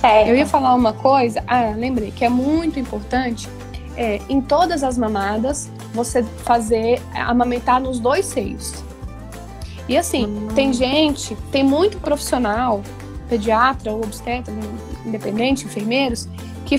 [0.00, 0.28] Certo.
[0.28, 3.46] Eu ia falar uma coisa, ah, lembrei, que é muito importante.
[3.96, 8.72] É, em todas as mamadas, você fazer amamentar nos dois seios.
[9.90, 12.80] E assim, tem gente, tem muito profissional,
[13.28, 14.54] pediatra ou obstetra,
[15.04, 16.28] independente, enfermeiros,
[16.64, 16.76] que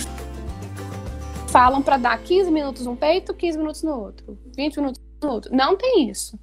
[1.49, 5.53] falam para dar 15 minutos no peito, 15 minutos no outro, 20 minutos no outro.
[5.53, 6.39] Não tem isso.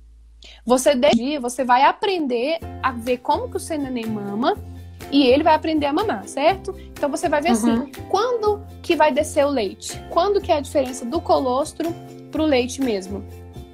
[0.67, 4.55] Você dia você vai aprender a ver como que o seu neném mama
[5.11, 6.77] e ele vai aprender a mamar, certo?
[6.79, 7.83] Então você vai ver assim, uhum.
[7.85, 9.99] assim, quando que vai descer o leite?
[10.11, 11.89] Quando que é a diferença do colostro
[12.31, 13.25] pro leite mesmo?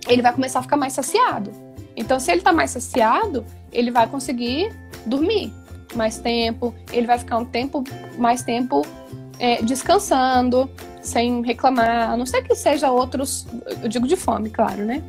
[0.06, 1.63] Ele vai começar a ficar mais saciado.
[1.96, 4.72] Então se ele tá mais saciado, ele vai conseguir
[5.06, 5.52] dormir
[5.94, 7.84] mais tempo, ele vai ficar um tempo
[8.18, 8.84] mais tempo
[9.38, 10.68] é, descansando,
[11.00, 13.46] sem reclamar, a não ser que seja outros,
[13.82, 15.02] eu digo de fome, claro, né?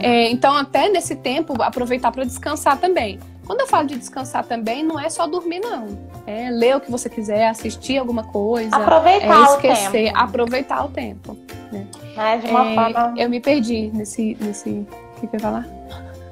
[0.00, 3.18] É, então, até nesse tempo, aproveitar para descansar também.
[3.46, 5.86] Quando eu falo de descansar também, não é só dormir, não.
[6.26, 8.74] É ler o que você quiser, assistir alguma coisa.
[8.74, 10.18] Aproveitar é esquecer, o tempo.
[10.18, 11.38] aproveitar o tempo.
[11.70, 11.86] Né?
[12.16, 13.14] É, de uma é, forma...
[13.16, 14.36] Eu me perdi nesse.
[14.40, 14.86] nesse...
[15.16, 15.66] O que, que eu ia falar?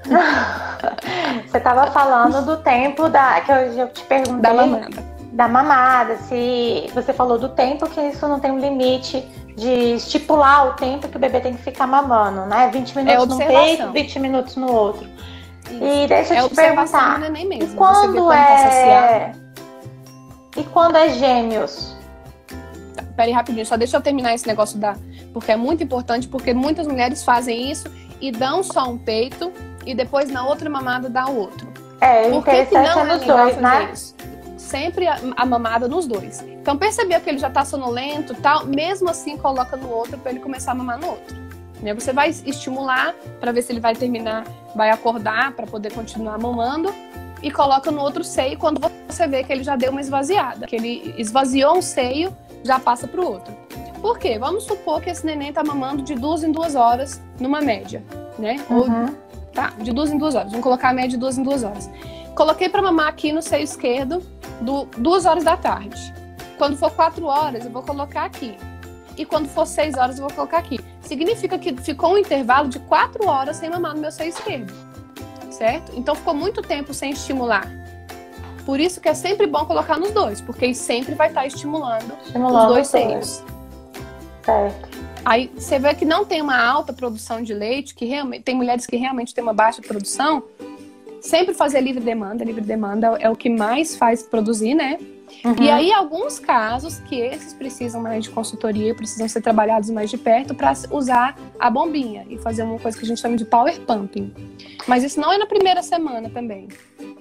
[1.49, 4.41] você estava falando do tempo da que eu, eu te perguntei.
[4.41, 5.15] Da mamada.
[5.33, 10.69] Da mamada, se você falou do tempo que isso não tem um limite de estipular
[10.69, 12.69] o tempo que o bebê tem que ficar mamando, né?
[12.73, 15.09] 20 minutos é num peito, 20 minutos no outro.
[15.71, 15.83] Isso.
[15.83, 17.19] E deixa eu é te perguntar.
[17.19, 17.73] Neném mesmo.
[17.73, 19.33] E quando tá é.
[20.57, 21.97] E quando é gêmeos?
[22.95, 24.95] Tá, peraí, rapidinho, só deixa eu terminar esse negócio da.
[25.33, 27.91] Porque é muito importante, porque muitas mulheres fazem isso
[28.29, 29.53] e dão só um peito
[29.85, 31.71] e depois na outra mamada dá o outro.
[32.01, 33.91] É, Por que, que não é, é dois, né?
[33.93, 34.15] Isso?
[34.57, 36.43] sempre a, a, mamada nos dois.
[36.43, 40.41] Então percebeu que ele já tá sonolento tal, mesmo assim coloca no outro para ele
[40.41, 41.37] começar a mamar no outro.
[41.83, 41.93] Né?
[41.93, 46.93] Você vai estimular para ver se ele vai terminar, vai acordar para poder continuar mamando
[47.43, 50.75] e coloca no outro seio quando você vê que ele já deu uma esvaziada, que
[50.75, 52.35] ele esvaziou um seio,
[52.65, 53.55] já passa para o outro.
[54.05, 54.39] Por quê?
[54.39, 58.05] Vamos supor que esse neném tá mamando de duas em duas horas, numa média,
[58.39, 58.63] né?
[58.69, 59.07] Uhum.
[59.07, 59.15] Ou,
[59.51, 60.51] tá, de duas em duas horas.
[60.51, 61.89] Vamos colocar a média de duas em duas horas.
[62.35, 64.23] Coloquei para mamar aqui no seio esquerdo,
[64.61, 66.13] do, duas horas da tarde.
[66.59, 68.59] Quando for quatro horas, eu vou colocar aqui.
[69.17, 70.79] E quando for seis horas, eu vou colocar aqui.
[71.01, 74.71] Significa que ficou um intervalo de quatro horas sem mamar no meu seio esquerdo.
[75.49, 75.93] Certo?
[75.97, 77.67] Então ficou muito tempo sem estimular.
[78.67, 82.67] Por isso que é sempre bom colocar nos dois, porque sempre vai estar estimulando, estimulando
[82.67, 83.54] os dois seios.
[84.45, 84.89] Certo.
[85.25, 88.87] Aí você vê que não tem uma alta produção de leite, que realmente tem mulheres
[88.87, 90.43] que realmente têm uma baixa produção,
[91.21, 92.45] sempre fazer livre demanda.
[92.45, 94.99] Livre demanda é o que mais faz produzir, né?
[95.43, 95.57] Uhum.
[95.61, 100.19] E aí, alguns casos que esses precisam mais de consultoria, precisam ser trabalhados mais de
[100.19, 103.79] perto para usar a bombinha e fazer uma coisa que a gente chama de power
[103.81, 104.33] pumping.
[104.87, 106.69] Mas isso não é na primeira semana também.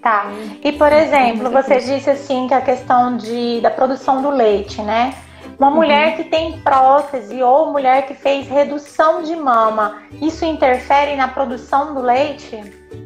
[0.01, 0.31] Tá.
[0.61, 5.15] E, por exemplo, você disse assim que a questão de, da produção do leite, né?
[5.63, 5.75] Uma uhum.
[5.77, 11.93] mulher que tem prótese ou mulher que fez redução de mama, isso interfere na produção
[11.93, 12.59] do leite?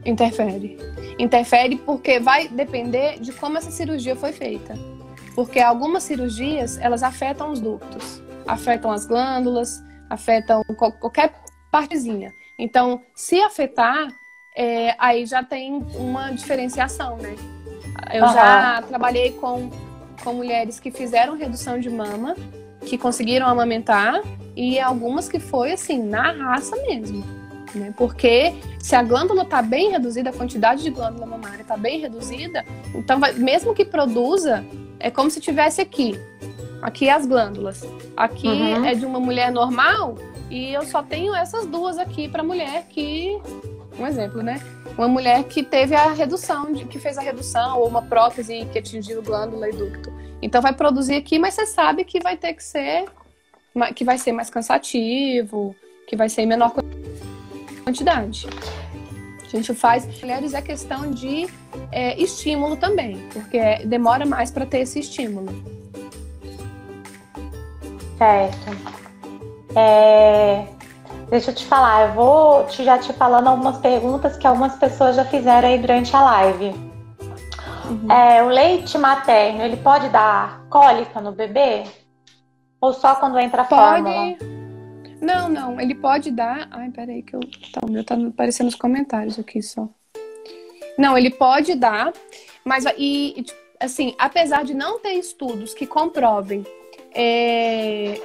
[0.03, 0.75] Interfere.
[1.19, 4.73] Interfere porque vai depender de como essa cirurgia foi feita.
[5.35, 10.63] Porque algumas cirurgias, elas afetam os ductos, afetam as glândulas, afetam
[10.99, 11.35] qualquer
[11.69, 12.33] partezinha.
[12.57, 14.07] Então, se afetar,
[14.55, 17.35] é, aí já tem uma diferenciação, né?
[18.11, 18.33] Eu uhum.
[18.33, 19.69] já trabalhei com,
[20.23, 22.35] com mulheres que fizeram redução de mama,
[22.81, 24.21] que conseguiram amamentar,
[24.55, 27.37] e algumas que foi assim, na raça mesmo
[27.77, 27.93] né?
[27.95, 32.65] Porque se a glândula está bem reduzida, a quantidade de glândula mamária está bem reduzida,
[32.93, 34.65] então vai, mesmo que produza,
[34.99, 36.19] é como se tivesse aqui.
[36.81, 37.83] Aqui as glândulas.
[38.15, 38.85] Aqui uhum.
[38.85, 40.15] é de uma mulher normal
[40.49, 43.37] e eu só tenho essas duas aqui para mulher que
[43.99, 44.61] um exemplo, né?
[44.97, 48.79] Uma mulher que teve a redução, de, que fez a redução, ou uma prótese que
[48.79, 50.11] atingiu glândula e ducto.
[50.41, 53.05] Então vai produzir aqui, mas você sabe que vai ter que ser,
[53.95, 55.75] que vai ser mais cansativo,
[56.07, 56.73] que vai ser menor
[57.83, 58.47] quantidade.
[59.43, 60.05] A gente faz.
[60.21, 61.47] Mulheres é questão de
[61.91, 65.47] é, estímulo também, porque demora mais para ter esse estímulo.
[68.17, 68.97] Certo.
[69.75, 70.65] É,
[71.29, 75.15] deixa eu te falar, eu vou te, já te falando algumas perguntas que algumas pessoas
[75.15, 76.75] já fizeram aí durante a live.
[77.89, 78.11] Uhum.
[78.11, 81.83] É, o leite materno, ele pode dar cólica no bebê?
[82.81, 84.37] Ou só quando entra a pode, fórmula?
[85.21, 86.67] Não, não, ele pode dar.
[86.71, 87.39] Ai, peraí, que eu.
[87.71, 89.89] Tá, o meu tá aparecendo nos comentários aqui só.
[90.97, 92.11] Não, ele pode dar,
[92.65, 93.45] mas e,
[93.79, 96.63] assim, apesar de não ter estudos que comprovem
[97.13, 98.19] é,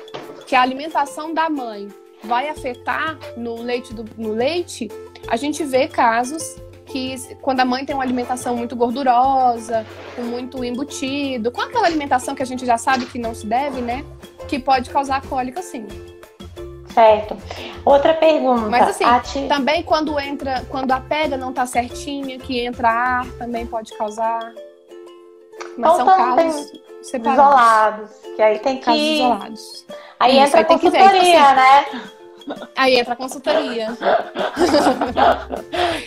[0.47, 1.89] que a alimentação da mãe
[2.25, 4.89] vai afetar no leite do, no leite,
[5.29, 6.57] a gente vê casos
[6.87, 12.35] que quando a mãe tem uma alimentação muito gordurosa, com muito embutido, com aquela alimentação
[12.35, 14.05] que a gente já sabe que não se deve, né?
[14.47, 15.87] Que pode causar cólica sim.
[16.93, 17.37] Certo.
[17.85, 18.69] Outra pergunta.
[18.69, 23.67] Mas assim, também quando entra, quando a pedra não tá certinha, que entra ar, também
[23.67, 24.53] pode causar.
[25.79, 26.71] Mas então, são casos.
[26.71, 28.11] Tem, separados.
[28.11, 28.11] Isolados.
[28.37, 28.85] Que aí tem que.
[28.85, 29.87] Casos isolados.
[30.19, 31.87] Aí Isso, entra aí a consultoria, né?
[32.77, 33.89] Aí entra a consultoria.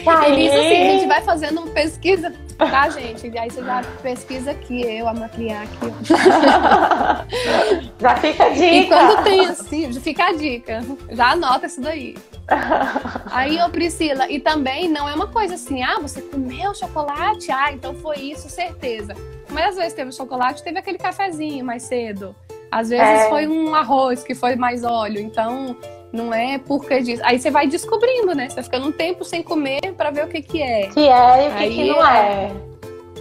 [0.06, 0.34] Aí...
[0.34, 3.28] E nisso, assim, a gente vai fazendo uma pesquisa, tá, gente?
[3.28, 5.94] E aí você já pesquisa aqui, eu, a matriar aqui.
[8.00, 8.66] Já fica a dica.
[8.66, 10.82] E quando tem assim, fica a dica.
[11.10, 12.16] Já anota isso daí.
[13.32, 17.52] Aí, ô Priscila, e também não é uma coisa assim, ah, você comeu chocolate?
[17.52, 19.16] Ah, então foi isso, certeza.
[19.50, 22.36] Mas às vezes teve chocolate, teve aquele cafezinho mais cedo.
[22.72, 23.30] Às vezes É.
[23.30, 25.20] foi um arroz que foi mais óleo.
[25.20, 25.76] Então,
[26.12, 27.22] não é porque disso.
[27.26, 28.50] Aí você vai descobrindo, né?
[28.50, 30.88] Você vai ficando um tempo sem comer pra ver o que que é.
[30.88, 32.52] Que é e o que, que não é.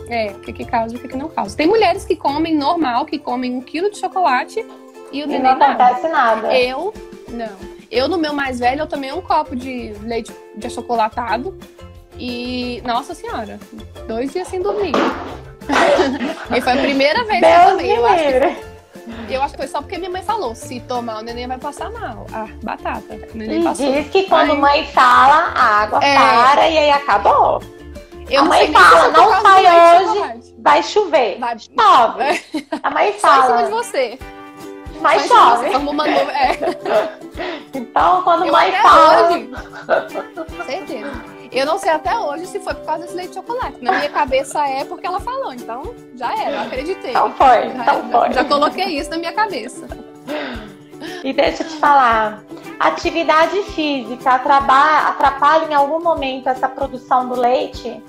[0.08, 1.56] É, o que que causa e o que que não causa.
[1.56, 4.64] Tem mulheres que comem normal, que comem um quilo de chocolate
[5.12, 5.66] e o E não nada.
[5.84, 6.54] acontece nada.
[6.58, 6.92] Eu,
[7.28, 7.74] não.
[7.90, 11.56] Eu, no meu mais velho, eu tomei um copo de leite de achocolatado.
[12.18, 13.58] E, nossa senhora,
[14.06, 14.92] dois dias sem dormir.
[16.56, 17.86] e foi a primeira vez que eu Deus tomei.
[17.86, 18.73] me Eu acho, que,
[19.32, 21.90] eu acho que foi só porque minha mãe falou: se tomar, o neném vai passar
[21.90, 22.26] mal.
[22.32, 23.14] Ah, batata.
[23.34, 23.92] O neném E passou.
[23.92, 26.14] diz que quando Aí- mãe fala, a água É.
[26.16, 27.62] para e aí acabou.
[28.30, 29.64] Eu a mãe fala, não sai
[30.36, 30.54] hoje.
[30.58, 31.38] Vai chover.
[31.38, 31.56] Vai.
[31.58, 32.44] Chove.
[32.82, 34.18] A mãe Só em cima de fala, você.
[35.02, 35.70] mas chove.
[35.70, 36.34] Como uma nuvem.
[36.36, 36.58] É.
[37.74, 39.28] Então, quando Eu mãe fala.
[39.30, 39.50] hoje.
[40.66, 41.10] Certeza.
[41.54, 43.76] Eu não sei até hoje se foi por causa desse leite de chocolate.
[43.82, 45.52] Na minha cabeça é porque ela falou.
[45.52, 47.10] Então, já era, eu acreditei.
[47.10, 48.32] Então foi, Já- então já, foi.
[48.32, 49.86] já coloquei isso na minha cabeça.
[51.22, 52.42] E deixa eu te falar,
[52.80, 58.02] atividade física atraba- atrapalha em algum momento essa produção do leite?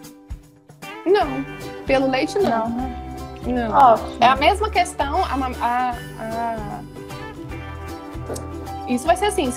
[1.06, 1.46] Não,
[1.86, 2.68] pelo leite não.
[2.70, 3.02] né?
[3.46, 3.72] Não.
[3.72, 4.18] Ótimo.
[4.22, 5.24] É a mesma questão.
[5.24, 6.82] A, a- a-
[8.88, 9.54] Isso vai ser assim.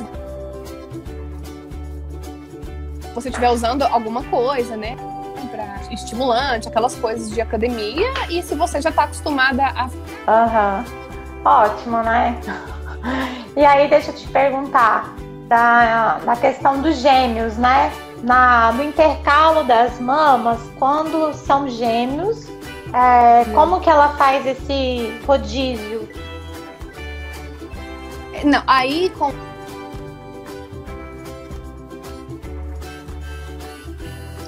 [3.20, 4.96] Você estiver usando alguma coisa, né?
[5.50, 8.12] Pra estimulante, aquelas coisas de academia.
[8.28, 9.88] E se você já está acostumada a.
[10.26, 10.84] Aham.
[11.44, 12.38] Ótimo, né?
[13.56, 15.14] E aí, deixa eu te perguntar
[15.48, 17.92] da, da questão dos gêmeos, né?
[18.22, 22.48] Na, no intercalo das mamas, quando são gêmeos,
[22.92, 26.08] é, como que ela faz esse rodízio?
[28.44, 29.32] Não, aí com.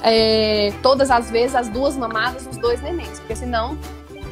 [0.03, 3.77] É, todas as vezes as duas mamadas, os dois nenéns, porque senão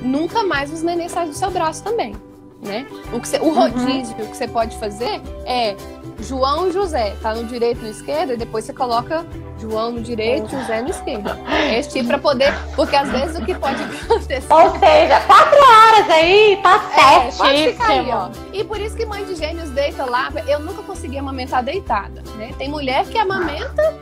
[0.00, 2.14] nunca mais os nenéns saem do seu braço também,
[2.62, 2.86] né?
[3.12, 5.76] O, que você- o rodízio que você pode fazer é
[6.20, 9.24] João e José, tá no direito e no esquerdo, e depois você coloca
[9.60, 11.30] João no direito, José no esquerdo.
[11.76, 16.10] Esse tipo pra poder, porque às vezes o que pode acontecer Ou seja, quatro horas
[16.10, 18.28] aí, tá é, pode ficar aí, ó.
[18.52, 22.52] E por isso que mãe de gêmeos deita lá, eu nunca consegui amamentar deitada, né?
[22.58, 23.96] Tem mulher que amamenta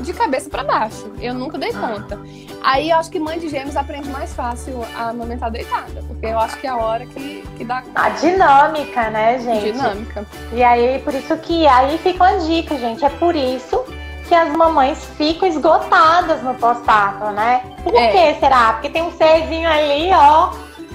[0.00, 1.10] de cabeça pra baixo.
[1.20, 2.18] Eu nunca dei conta.
[2.62, 6.38] Aí eu acho que mãe de gêmeos aprende mais fácil a amamentar deitada, porque eu
[6.38, 9.72] acho que é a hora que, que dá A dinâmica, né, gente?
[9.72, 10.26] dinâmica.
[10.52, 13.04] E aí, por isso que aí fica uma dica, gente.
[13.04, 13.84] É por isso
[14.28, 17.62] que as mamães ficam esgotadas no pós-parto, né?
[17.82, 18.32] Por É.
[18.34, 18.74] que será?
[18.74, 20.48] Porque tem um serzinho ali, ó.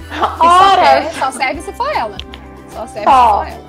[0.08, 2.16] Que só, serve, só serve se for ela.
[2.70, 3.44] Só serve Só.
[3.44, 3.66] se for ela.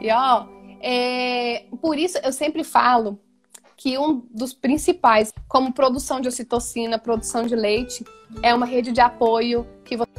[0.00, 0.44] E ó,
[0.82, 3.18] é, por isso eu sempre falo
[3.76, 8.04] que um dos principais, como produção de ocitocina, produção de leite,
[8.42, 10.10] é uma rede de apoio que você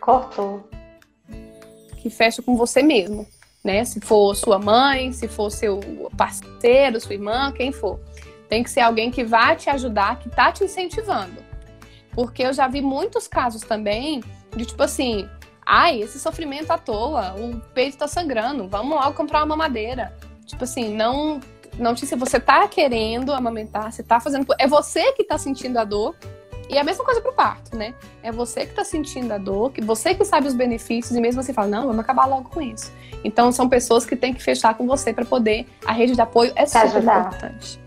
[0.00, 0.68] Cortou.
[1.98, 3.26] que fecha com você mesmo,
[3.62, 3.84] né?
[3.84, 5.80] Se for sua mãe, se for seu
[6.16, 8.00] parceiro, sua irmã, quem for.
[8.48, 11.44] Tem que ser alguém que vai te ajudar, que tá te incentivando.
[12.12, 14.22] Porque eu já vi muitos casos também
[14.56, 15.28] de tipo assim,
[15.68, 20.14] ai, esse sofrimento à toa, o peito tá sangrando, vamos logo comprar uma mamadeira.
[20.46, 21.40] Tipo assim, não
[21.78, 25.78] não te se você tá querendo amamentar, você tá fazendo, é você que tá sentindo
[25.78, 26.16] a dor.
[26.70, 27.94] E é a mesma coisa pro parto, né?
[28.22, 31.40] É você que tá sentindo a dor, que você que sabe os benefícios e mesmo
[31.40, 32.92] assim fala, não, vamos acabar logo com isso.
[33.24, 36.52] Então são pessoas que têm que fechar com você para poder a rede de apoio
[36.56, 37.20] é super ajudar.
[37.20, 37.80] importante.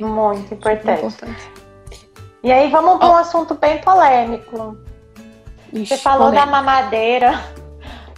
[0.00, 0.98] Muito Super importante.
[1.06, 1.50] importante.
[2.44, 4.76] E aí, vamos para um assunto bem polêmico.
[5.72, 6.50] Ixi, Você falou da polêmica.
[6.50, 7.44] mamadeira.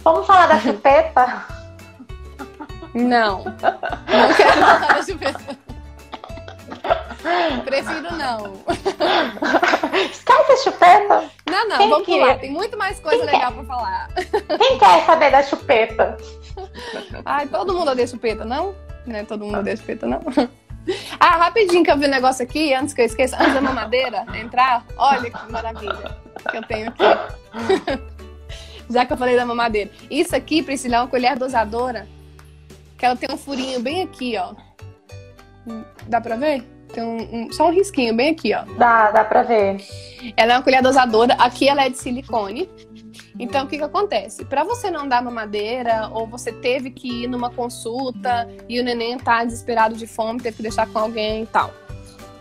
[0.03, 1.43] Vamos falar da chupeta?
[2.93, 3.43] Não.
[3.45, 5.57] Não quero falar da chupeta.
[7.65, 8.53] Prefiro não.
[10.11, 11.23] Esquece a chupeta.
[11.49, 12.21] Não, não, Quem vamos queria?
[12.23, 12.39] pular.
[12.39, 14.09] Tem muito mais coisa Quem legal pra falar.
[14.59, 16.17] Quem quer saber da chupeta?
[17.25, 18.75] Ai, todo mundo odeia chupeta, não?
[19.05, 20.21] Não é todo mundo odeia chupeta, não?
[21.19, 24.23] Ah, rapidinho que eu vi um negócio aqui, antes que eu esqueça, antes da mamadeira
[24.35, 26.15] entrar, olha que maravilha
[26.49, 27.03] que eu tenho aqui.
[28.89, 29.89] Já que eu falei da mamadeira.
[30.09, 32.07] Isso aqui, Priscila, é uma colher dosadora,
[32.97, 34.53] que ela tem um furinho bem aqui, ó.
[36.07, 36.63] Dá pra ver?
[36.93, 38.63] Tem um, um, só um risquinho bem aqui, ó.
[38.77, 39.77] Dá, dá pra ver.
[40.37, 41.33] Ela é uma colher dosadora.
[41.33, 42.69] Aqui ela é de silicone.
[43.37, 44.45] Então, o que, que acontece?
[44.45, 49.17] Para você não dar mamadeira, ou você teve que ir numa consulta e o neném
[49.17, 51.73] tá desesperado de fome, teve que deixar com alguém e tal.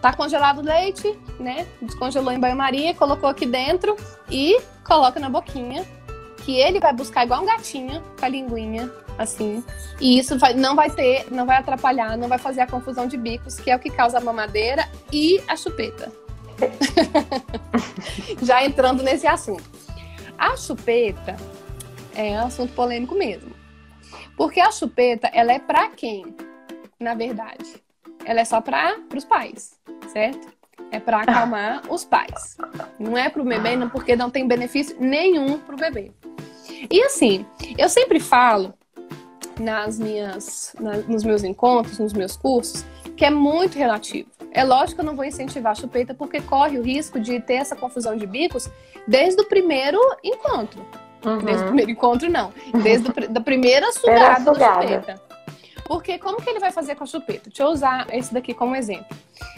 [0.04, 1.66] Tá congelado o leite, né?
[1.80, 3.96] Descongelou em banho-maria, colocou aqui dentro
[4.30, 5.82] e coloca na boquinha.
[6.44, 9.64] Que ele vai buscar igual um gatinho com a linguinha, assim.
[9.98, 13.16] E isso vai, não vai ter, não vai atrapalhar, não vai fazer a confusão de
[13.16, 16.12] bicos, que é o que causa a mamadeira e a chupeta.
[18.44, 19.64] Já entrando nesse assunto.
[20.36, 21.34] A chupeta
[22.14, 23.54] é um assunto polêmico mesmo.
[24.36, 26.36] Porque a chupeta, ela é para quem?
[27.00, 27.82] Na verdade,
[28.24, 29.78] ela é só para os pais,
[30.12, 30.48] certo?
[30.90, 32.56] É para acalmar os pais.
[32.98, 36.12] Não é para o bebê, não, porque não tem benefício nenhum para o bebê.
[36.90, 37.44] E assim,
[37.76, 38.74] eu sempre falo
[39.58, 42.84] nas minhas, na, nos meus encontros, nos meus cursos,
[43.16, 44.28] que é muito relativo.
[44.50, 47.54] É lógico que eu não vou incentivar a chupeta porque corre o risco de ter
[47.54, 48.68] essa confusão de bicos
[49.06, 50.84] desde o primeiro encontro.
[51.24, 51.38] Uhum.
[51.38, 52.52] Desde o primeiro encontro, não.
[52.82, 55.22] Desde a primeira sugada, da chupeta.
[55.84, 57.50] Porque como que ele vai fazer com a chupeta?
[57.50, 59.16] Deixa eu usar esse daqui como exemplo.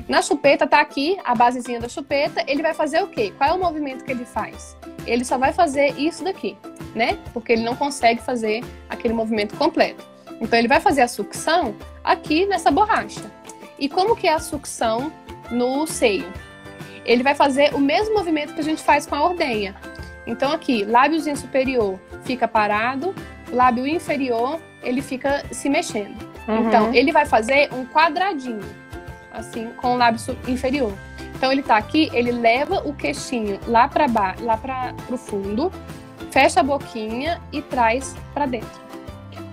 [0.09, 3.33] Na chupeta tá aqui a basezinha da chupeta, ele vai fazer o quê?
[3.37, 4.77] Qual é o movimento que ele faz?
[5.07, 6.57] Ele só vai fazer isso daqui,
[6.95, 7.19] né?
[7.33, 10.05] Porque ele não consegue fazer aquele movimento completo.
[10.41, 13.31] Então ele vai fazer a sucção aqui nessa borracha.
[13.79, 15.13] E como que é a sucção
[15.51, 16.31] no seio?
[17.05, 19.77] Ele vai fazer o mesmo movimento que a gente faz com a ordenha.
[20.27, 23.15] Então aqui, lábiozinho superior fica parado,
[23.53, 26.17] lábio inferior ele fica se mexendo.
[26.47, 26.69] Uhum.
[26.69, 28.65] Então ele vai fazer um quadradinho,
[29.33, 30.93] assim, com o lábio inferior.
[31.35, 35.71] Então ele tá aqui, ele leva o queixinho lá para baixo, lá para o fundo,
[36.31, 38.87] fecha a boquinha e traz para dentro.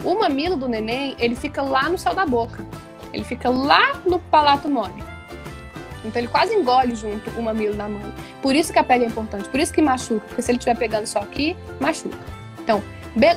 [0.04, 2.66] O mamilo do neném, ele fica lá no céu da boca.
[3.12, 5.04] Ele fica lá no palato mole.
[6.04, 8.14] Então ele quase engole junto o mamilo da mãe.
[8.42, 10.78] Por isso que a pele é importante, por isso que machuca, porque se ele estiver
[10.78, 12.18] pegando só aqui, machuca.
[12.60, 12.84] Então,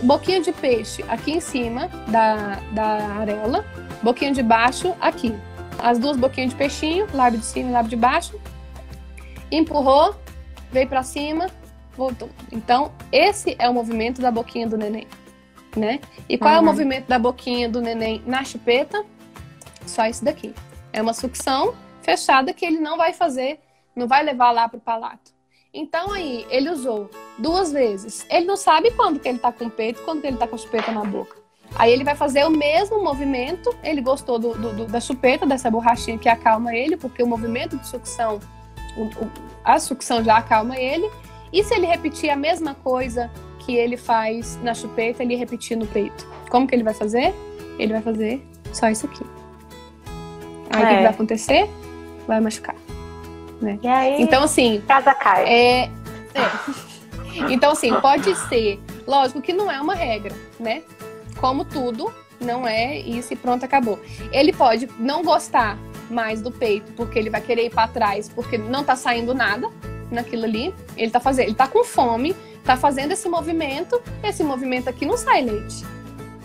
[0.03, 2.85] boquinha de peixe aqui em cima da, da
[3.21, 3.65] areola,
[4.03, 5.35] boquinha de baixo aqui.
[5.79, 8.41] As duas boquinhas de peixinho, lábio de cima e lábio de baixo.
[9.51, 10.15] Empurrou,
[10.73, 11.49] veio para cima,
[11.97, 12.31] voltou.
[12.51, 15.07] Então, esse é o movimento da boquinha do neném,
[15.77, 16.01] né?
[16.29, 16.59] E qual uhum.
[16.59, 19.05] é o movimento da boquinha do neném na chupeta?
[19.87, 20.55] Só isso daqui.
[20.93, 23.61] É uma sucção fechada que ele não vai fazer,
[23.95, 25.36] não vai levar lá para o palato.
[25.73, 28.27] Então aí, ele usou duas vezes.
[28.31, 30.55] Ele não sabe quando que ele tá com o peito, quando que ele tá com
[30.55, 31.37] a chupeta na boca.
[31.75, 33.75] Aí ele vai fazer o mesmo movimento.
[33.83, 37.77] Ele gostou do, do, do, da chupeta, dessa borrachinha que acalma ele, porque o movimento
[37.77, 38.41] de sucção,
[38.97, 39.31] o, o,
[39.65, 41.11] a sucção já acalma ele.
[41.53, 45.87] E se ele repetir a mesma coisa que ele faz na chupeta, ele repetir no
[45.87, 46.27] peito?
[46.49, 47.35] Como que ele vai fazer?
[47.79, 49.25] Ele vai fazer só isso aqui.
[50.71, 50.89] Aí o é.
[50.89, 51.69] que vai acontecer?
[52.27, 52.77] Vai machucar.
[53.61, 53.79] Né?
[53.83, 54.83] E aí, então, assim.
[54.87, 55.45] Casa cai.
[55.45, 55.91] É, é.
[57.51, 58.81] Então, assim, pode ser.
[59.07, 60.83] Lógico que não é uma regra, né?
[61.39, 63.99] Como tudo, não é isso e pronto, acabou.
[64.33, 65.79] Ele pode não gostar
[66.11, 69.71] mais do peito, porque ele vai querer ir para trás, porque não tá saindo nada
[70.11, 70.75] naquilo ali.
[70.97, 72.35] Ele tá fazendo, ele tá com fome,
[72.65, 75.85] tá fazendo esse movimento, esse movimento aqui não sai leite,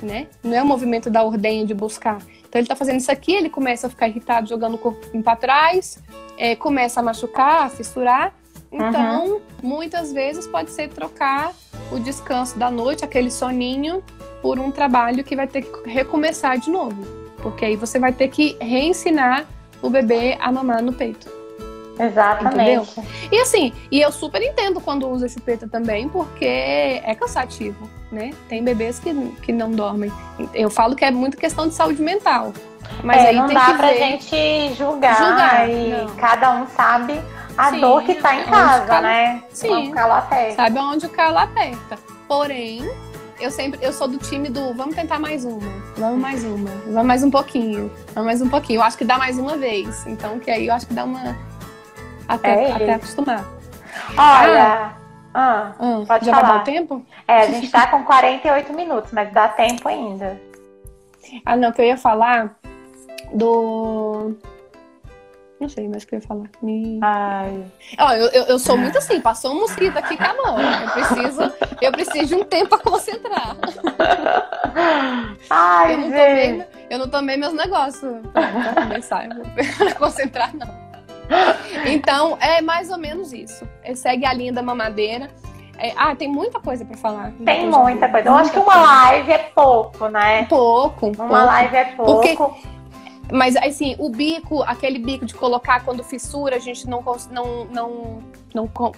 [0.01, 0.27] né?
[0.43, 2.19] Não é o movimento da ordenha de buscar.
[2.51, 5.37] Então ele tá fazendo isso aqui, ele começa a ficar irritado, jogando o corpo para
[5.37, 6.03] trás,
[6.37, 8.33] é, começa a machucar, a fissurar.
[8.69, 9.41] Então, uhum.
[9.63, 11.53] muitas vezes pode ser trocar
[11.93, 14.03] o descanso da noite, aquele soninho,
[14.41, 17.01] por um trabalho que vai ter que recomeçar de novo.
[17.41, 19.47] Porque aí você vai ter que reensinar
[19.81, 21.40] o bebê a mamar no peito.
[21.99, 22.55] Exatamente.
[22.55, 23.05] Entendeu?
[23.31, 28.31] E assim, e eu super entendo quando usa chupeta também, porque é cansativo né?
[28.49, 30.11] Tem bebês que, que não dormem.
[30.53, 32.51] Eu falo que é muito questão de saúde mental.
[33.03, 33.97] Mas é, aí não tem dá que pra ver.
[33.99, 36.15] gente julgar, julgar e não.
[36.15, 37.21] cada um sabe
[37.57, 39.01] a Sim, dor que tá em casa, calo...
[39.03, 39.43] né?
[39.51, 39.89] Sim.
[39.89, 40.55] O calo aperta.
[40.55, 41.97] Sabe onde o calo aperta.
[42.27, 42.89] Porém,
[43.39, 47.05] eu sempre eu sou do time do vamos tentar mais uma, vamos mais uma, vamos
[47.05, 48.79] mais um pouquinho, vamos mais um pouquinho.
[48.79, 50.05] Eu acho que dá mais uma vez.
[50.05, 51.37] Então, que aí eu acho que dá uma
[52.35, 53.45] até, é até acostumar.
[54.17, 54.93] Olha,
[55.33, 56.47] ah, hum, pode já falar.
[56.47, 57.05] vai dar tempo?
[57.27, 60.39] É, a gente tá com 48 minutos, mas dá tempo ainda.
[61.45, 62.55] Ah, não, que eu ia falar
[63.33, 64.35] do.
[65.59, 66.49] Não sei mais o que eu ia falar.
[66.61, 66.99] Me...
[67.01, 67.63] Ai.
[67.99, 70.59] Ó, eu, eu, eu, sou muito assim, passou um mosquito aqui, acabou.
[70.59, 73.55] Eu preciso, eu preciso de um tempo para concentrar.
[75.49, 79.29] Ai, eu não, tomei, eu não tomei meus negócios para começar.
[79.77, 80.80] Pra concentrar, não.
[81.85, 83.67] Então, é mais ou menos isso.
[83.95, 85.29] Segue a linha da mamadeira.
[85.77, 87.31] É, ah, tem muita coisa para falar.
[87.43, 88.29] Tem muita coisa.
[88.29, 90.45] Eu acho que uma live é pouco, né?
[90.45, 91.07] Pouco.
[91.07, 91.33] Uma pouco.
[91.33, 92.13] live é pouco.
[92.13, 92.69] Porque
[93.31, 98.19] Mas assim, o bico, aquele bico de colocar quando fissura, a gente não não não
[98.53, 98.91] não,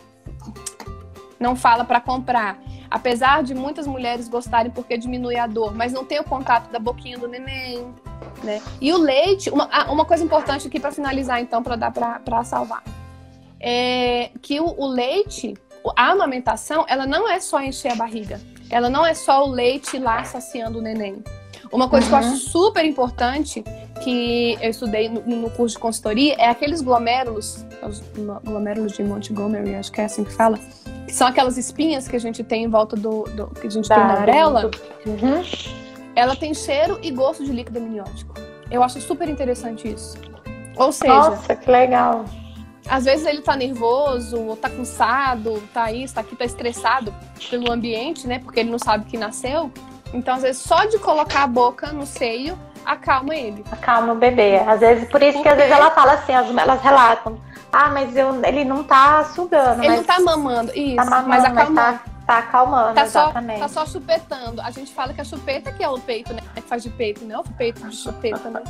[1.39, 2.57] não fala para comprar.
[2.91, 6.79] Apesar de muitas mulheres gostarem porque diminui a dor, mas não tem o contato da
[6.79, 7.93] boquinha do neném,
[8.43, 8.61] né?
[8.81, 12.43] E o leite, uma, ah, uma coisa importante aqui para finalizar então, para dar para
[12.43, 12.83] salvar.
[13.59, 15.53] É que o, o leite,
[15.95, 18.39] a amamentação, ela não é só encher a barriga.
[18.69, 21.23] Ela não é só o leite lá saciando o neném.
[21.71, 22.09] Uma coisa uhum.
[22.09, 22.51] que eu acho uhum.
[22.51, 23.63] super importante,
[24.03, 27.99] que eu estudei no, no, curso de consultoria, é aqueles glomérulos, os
[28.43, 30.59] glomérulos de Montgomery, acho que é assim que fala,
[31.07, 33.89] que são aquelas espinhas que a gente tem em volta do, do que a gente
[33.89, 34.71] da, tem na orelha.
[35.05, 35.82] Uhum.
[36.15, 38.33] Ela tem cheiro e gosto de líquido amniótico.
[38.69, 40.17] Eu acho super interessante isso.
[40.75, 42.25] Ou seja, nossa, que legal.
[42.87, 47.13] Às vezes ele tá nervoso, ou tá cansado, tá isso, tá aqui, tá estressado
[47.49, 48.39] pelo ambiente, né?
[48.39, 49.71] Porque ele não sabe que nasceu.
[50.13, 53.63] Então, às vezes, só de colocar a boca no seio acalma ele.
[53.71, 54.57] Acalma o bebê.
[54.57, 55.43] Às vezes, por isso Porque...
[55.43, 57.39] que às vezes ela fala assim, elas relatam.
[57.71, 59.83] Ah, mas eu, ele não tá sugando.
[59.83, 60.95] Ele não tá mamando, isso.
[60.95, 61.73] Tá mamando, mas acalmando.
[61.73, 63.59] Mas tá, tá acalmando, tá exatamente.
[63.59, 64.61] Só, tá só chupetando.
[64.61, 66.41] A gente fala que a chupeta que é o peito, né?
[66.55, 67.37] Que faz de peito, né?
[67.37, 68.61] O peito de chupeta, né?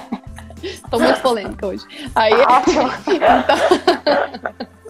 [0.90, 1.84] Tô muito polêmica hoje.
[2.14, 2.90] Aí, então...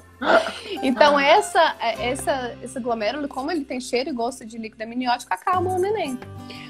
[0.82, 5.72] Então, essa, essa, esse glomérulo, como ele tem cheiro e gosto de líquido amniótico, acalma
[5.72, 6.18] o neném.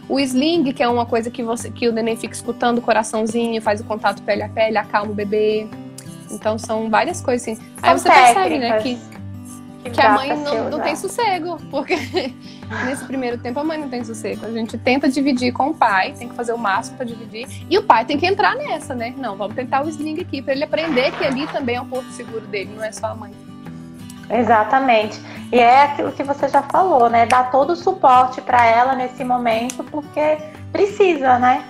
[0.08, 3.60] O sling, que é uma coisa que, você, que o neném fica escutando o coraçãozinho,
[3.62, 5.68] faz o contato pele a pele, acalma o bebê.
[6.30, 7.62] Então, são várias coisas assim.
[7.82, 8.98] Aí você percebe, né, que,
[9.90, 11.96] que a mãe não, não tem sossego, porque
[12.86, 14.46] nesse primeiro tempo a mãe não tem sossego.
[14.46, 17.46] A gente tenta dividir com o pai, tem que fazer o máximo para dividir.
[17.68, 19.14] E o pai tem que entrar nessa, né?
[19.16, 22.10] Não, vamos tentar o sling aqui, para ele aprender que ali também é um porto
[22.10, 23.32] seguro dele, não é só a mãe.
[24.30, 25.20] Exatamente.
[25.52, 27.26] E é aquilo que você já falou, né?
[27.26, 30.38] Dar todo o suporte para ela nesse momento, porque
[30.72, 31.62] precisa, né?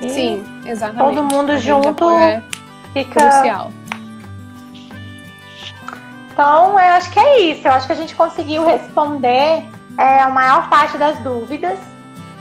[0.00, 1.16] E Sim, exatamente.
[1.16, 2.42] Todo mundo junto é
[2.92, 3.20] fica.
[3.20, 3.72] Crucial.
[6.32, 7.66] Então, eu acho que é isso.
[7.66, 9.64] Eu acho que a gente conseguiu responder
[9.98, 11.78] é, a maior parte das dúvidas.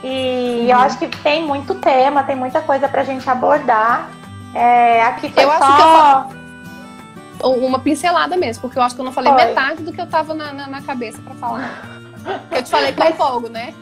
[0.04, 0.68] E uhum.
[0.68, 4.10] eu acho que tem muito tema, tem muita coisa para a gente abordar.
[4.54, 5.64] É, aqui foi eu só...
[5.64, 6.42] acho que eu
[7.68, 9.46] uma pincelada mesmo, porque eu acho que eu não falei Foi.
[9.46, 11.82] metade do que eu tava na, na, na cabeça para falar.
[12.52, 13.74] eu te falei com fogo, né?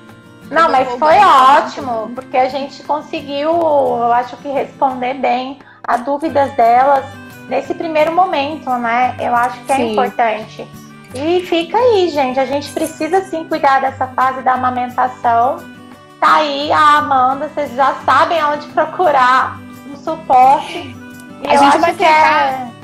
[0.49, 6.55] Não, mas foi ótimo, porque a gente conseguiu, eu acho que responder bem as dúvidas
[6.55, 7.05] delas
[7.49, 9.15] nesse primeiro momento, né?
[9.19, 9.91] Eu acho que é sim.
[9.91, 10.67] importante.
[11.15, 12.39] E fica aí, gente.
[12.39, 15.57] A gente precisa sim cuidar dessa fase da amamentação.
[16.19, 19.59] Tá aí a Amanda, vocês já sabem onde procurar
[19.91, 20.95] um suporte.
[21.41, 22.73] E a gente vai tentar.
[22.75, 22.79] É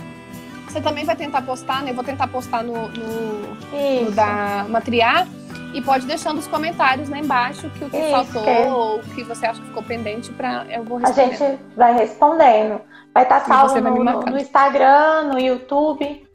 [0.76, 1.92] você também vai tentar postar, né?
[1.92, 5.26] Eu vou tentar postar no, no, no da Matriar.
[5.74, 8.50] E pode deixando os comentários lá embaixo que o que Isso, faltou que...
[8.50, 11.22] ou o que você acha que ficou pendente para eu vou responder.
[11.22, 12.82] A gente vai respondendo.
[13.16, 16.28] Vai estar tá salvo no, no Instagram, no YouTube.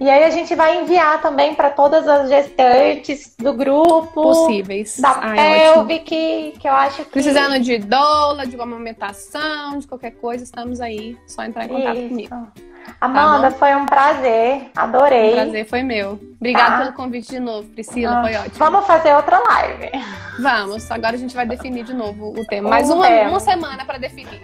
[0.00, 4.20] E aí a gente vai enviar também para todas as gestantes do grupo.
[4.20, 4.98] Possíveis.
[4.98, 7.12] Da Pelve, que, que eu acho que...
[7.12, 11.16] Precisando de doula, de uma amamentação, de qualquer coisa, estamos aí.
[11.28, 12.08] Só entrar em contato Isso.
[12.08, 12.69] comigo.
[13.00, 14.70] Amanda, tá foi um prazer.
[14.76, 15.30] Adorei.
[15.30, 16.20] O prazer foi meu.
[16.38, 16.78] Obrigada tá.
[16.82, 18.18] pelo convite de novo, Priscila.
[18.18, 18.54] Ah, foi ótimo.
[18.56, 19.90] Vamos fazer outra live.
[20.38, 20.90] Vamos.
[20.90, 22.68] Agora a gente vai definir de novo o tema.
[22.68, 24.40] Mais uma, uma semana para definir.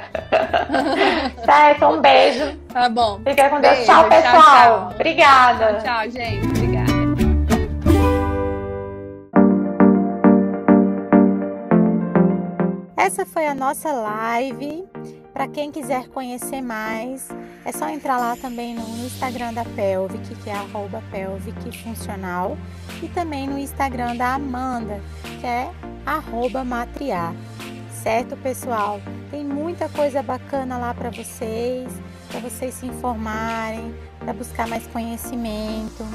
[1.45, 2.57] certo, um beijo.
[2.73, 3.21] Tá bom.
[3.25, 3.75] Fica com Deus.
[3.77, 4.43] Beijo, tchau, pessoal.
[4.43, 4.91] Tchau, tchau.
[4.95, 5.79] Obrigada.
[5.83, 6.47] Tchau, gente.
[6.47, 6.87] Obrigada.
[12.97, 14.85] Essa foi a nossa live.
[15.33, 17.29] Para quem quiser conhecer mais,
[17.67, 22.57] é só entrar lá também no Instagram da Pelvic, que é arroba Pelvic Funcional,
[23.03, 25.01] e também no Instagram da Amanda,
[25.41, 25.69] que é
[26.07, 27.35] arroba Matriar.
[27.91, 29.01] Certo, pessoal?
[29.33, 31.93] Tem muita coisa bacana lá para vocês,
[32.29, 36.07] para vocês se informarem, para buscar mais conhecimento,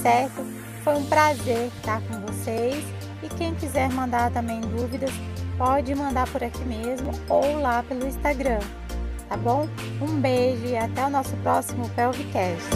[0.00, 0.46] certo?
[0.84, 2.84] Foi um prazer estar com vocês
[3.24, 5.10] e quem quiser mandar também dúvidas,
[5.58, 8.60] pode mandar por aqui mesmo ou lá pelo Instagram,
[9.32, 9.66] tá bom?
[10.00, 12.68] Um beijo e até o nosso próximo Pelvicast.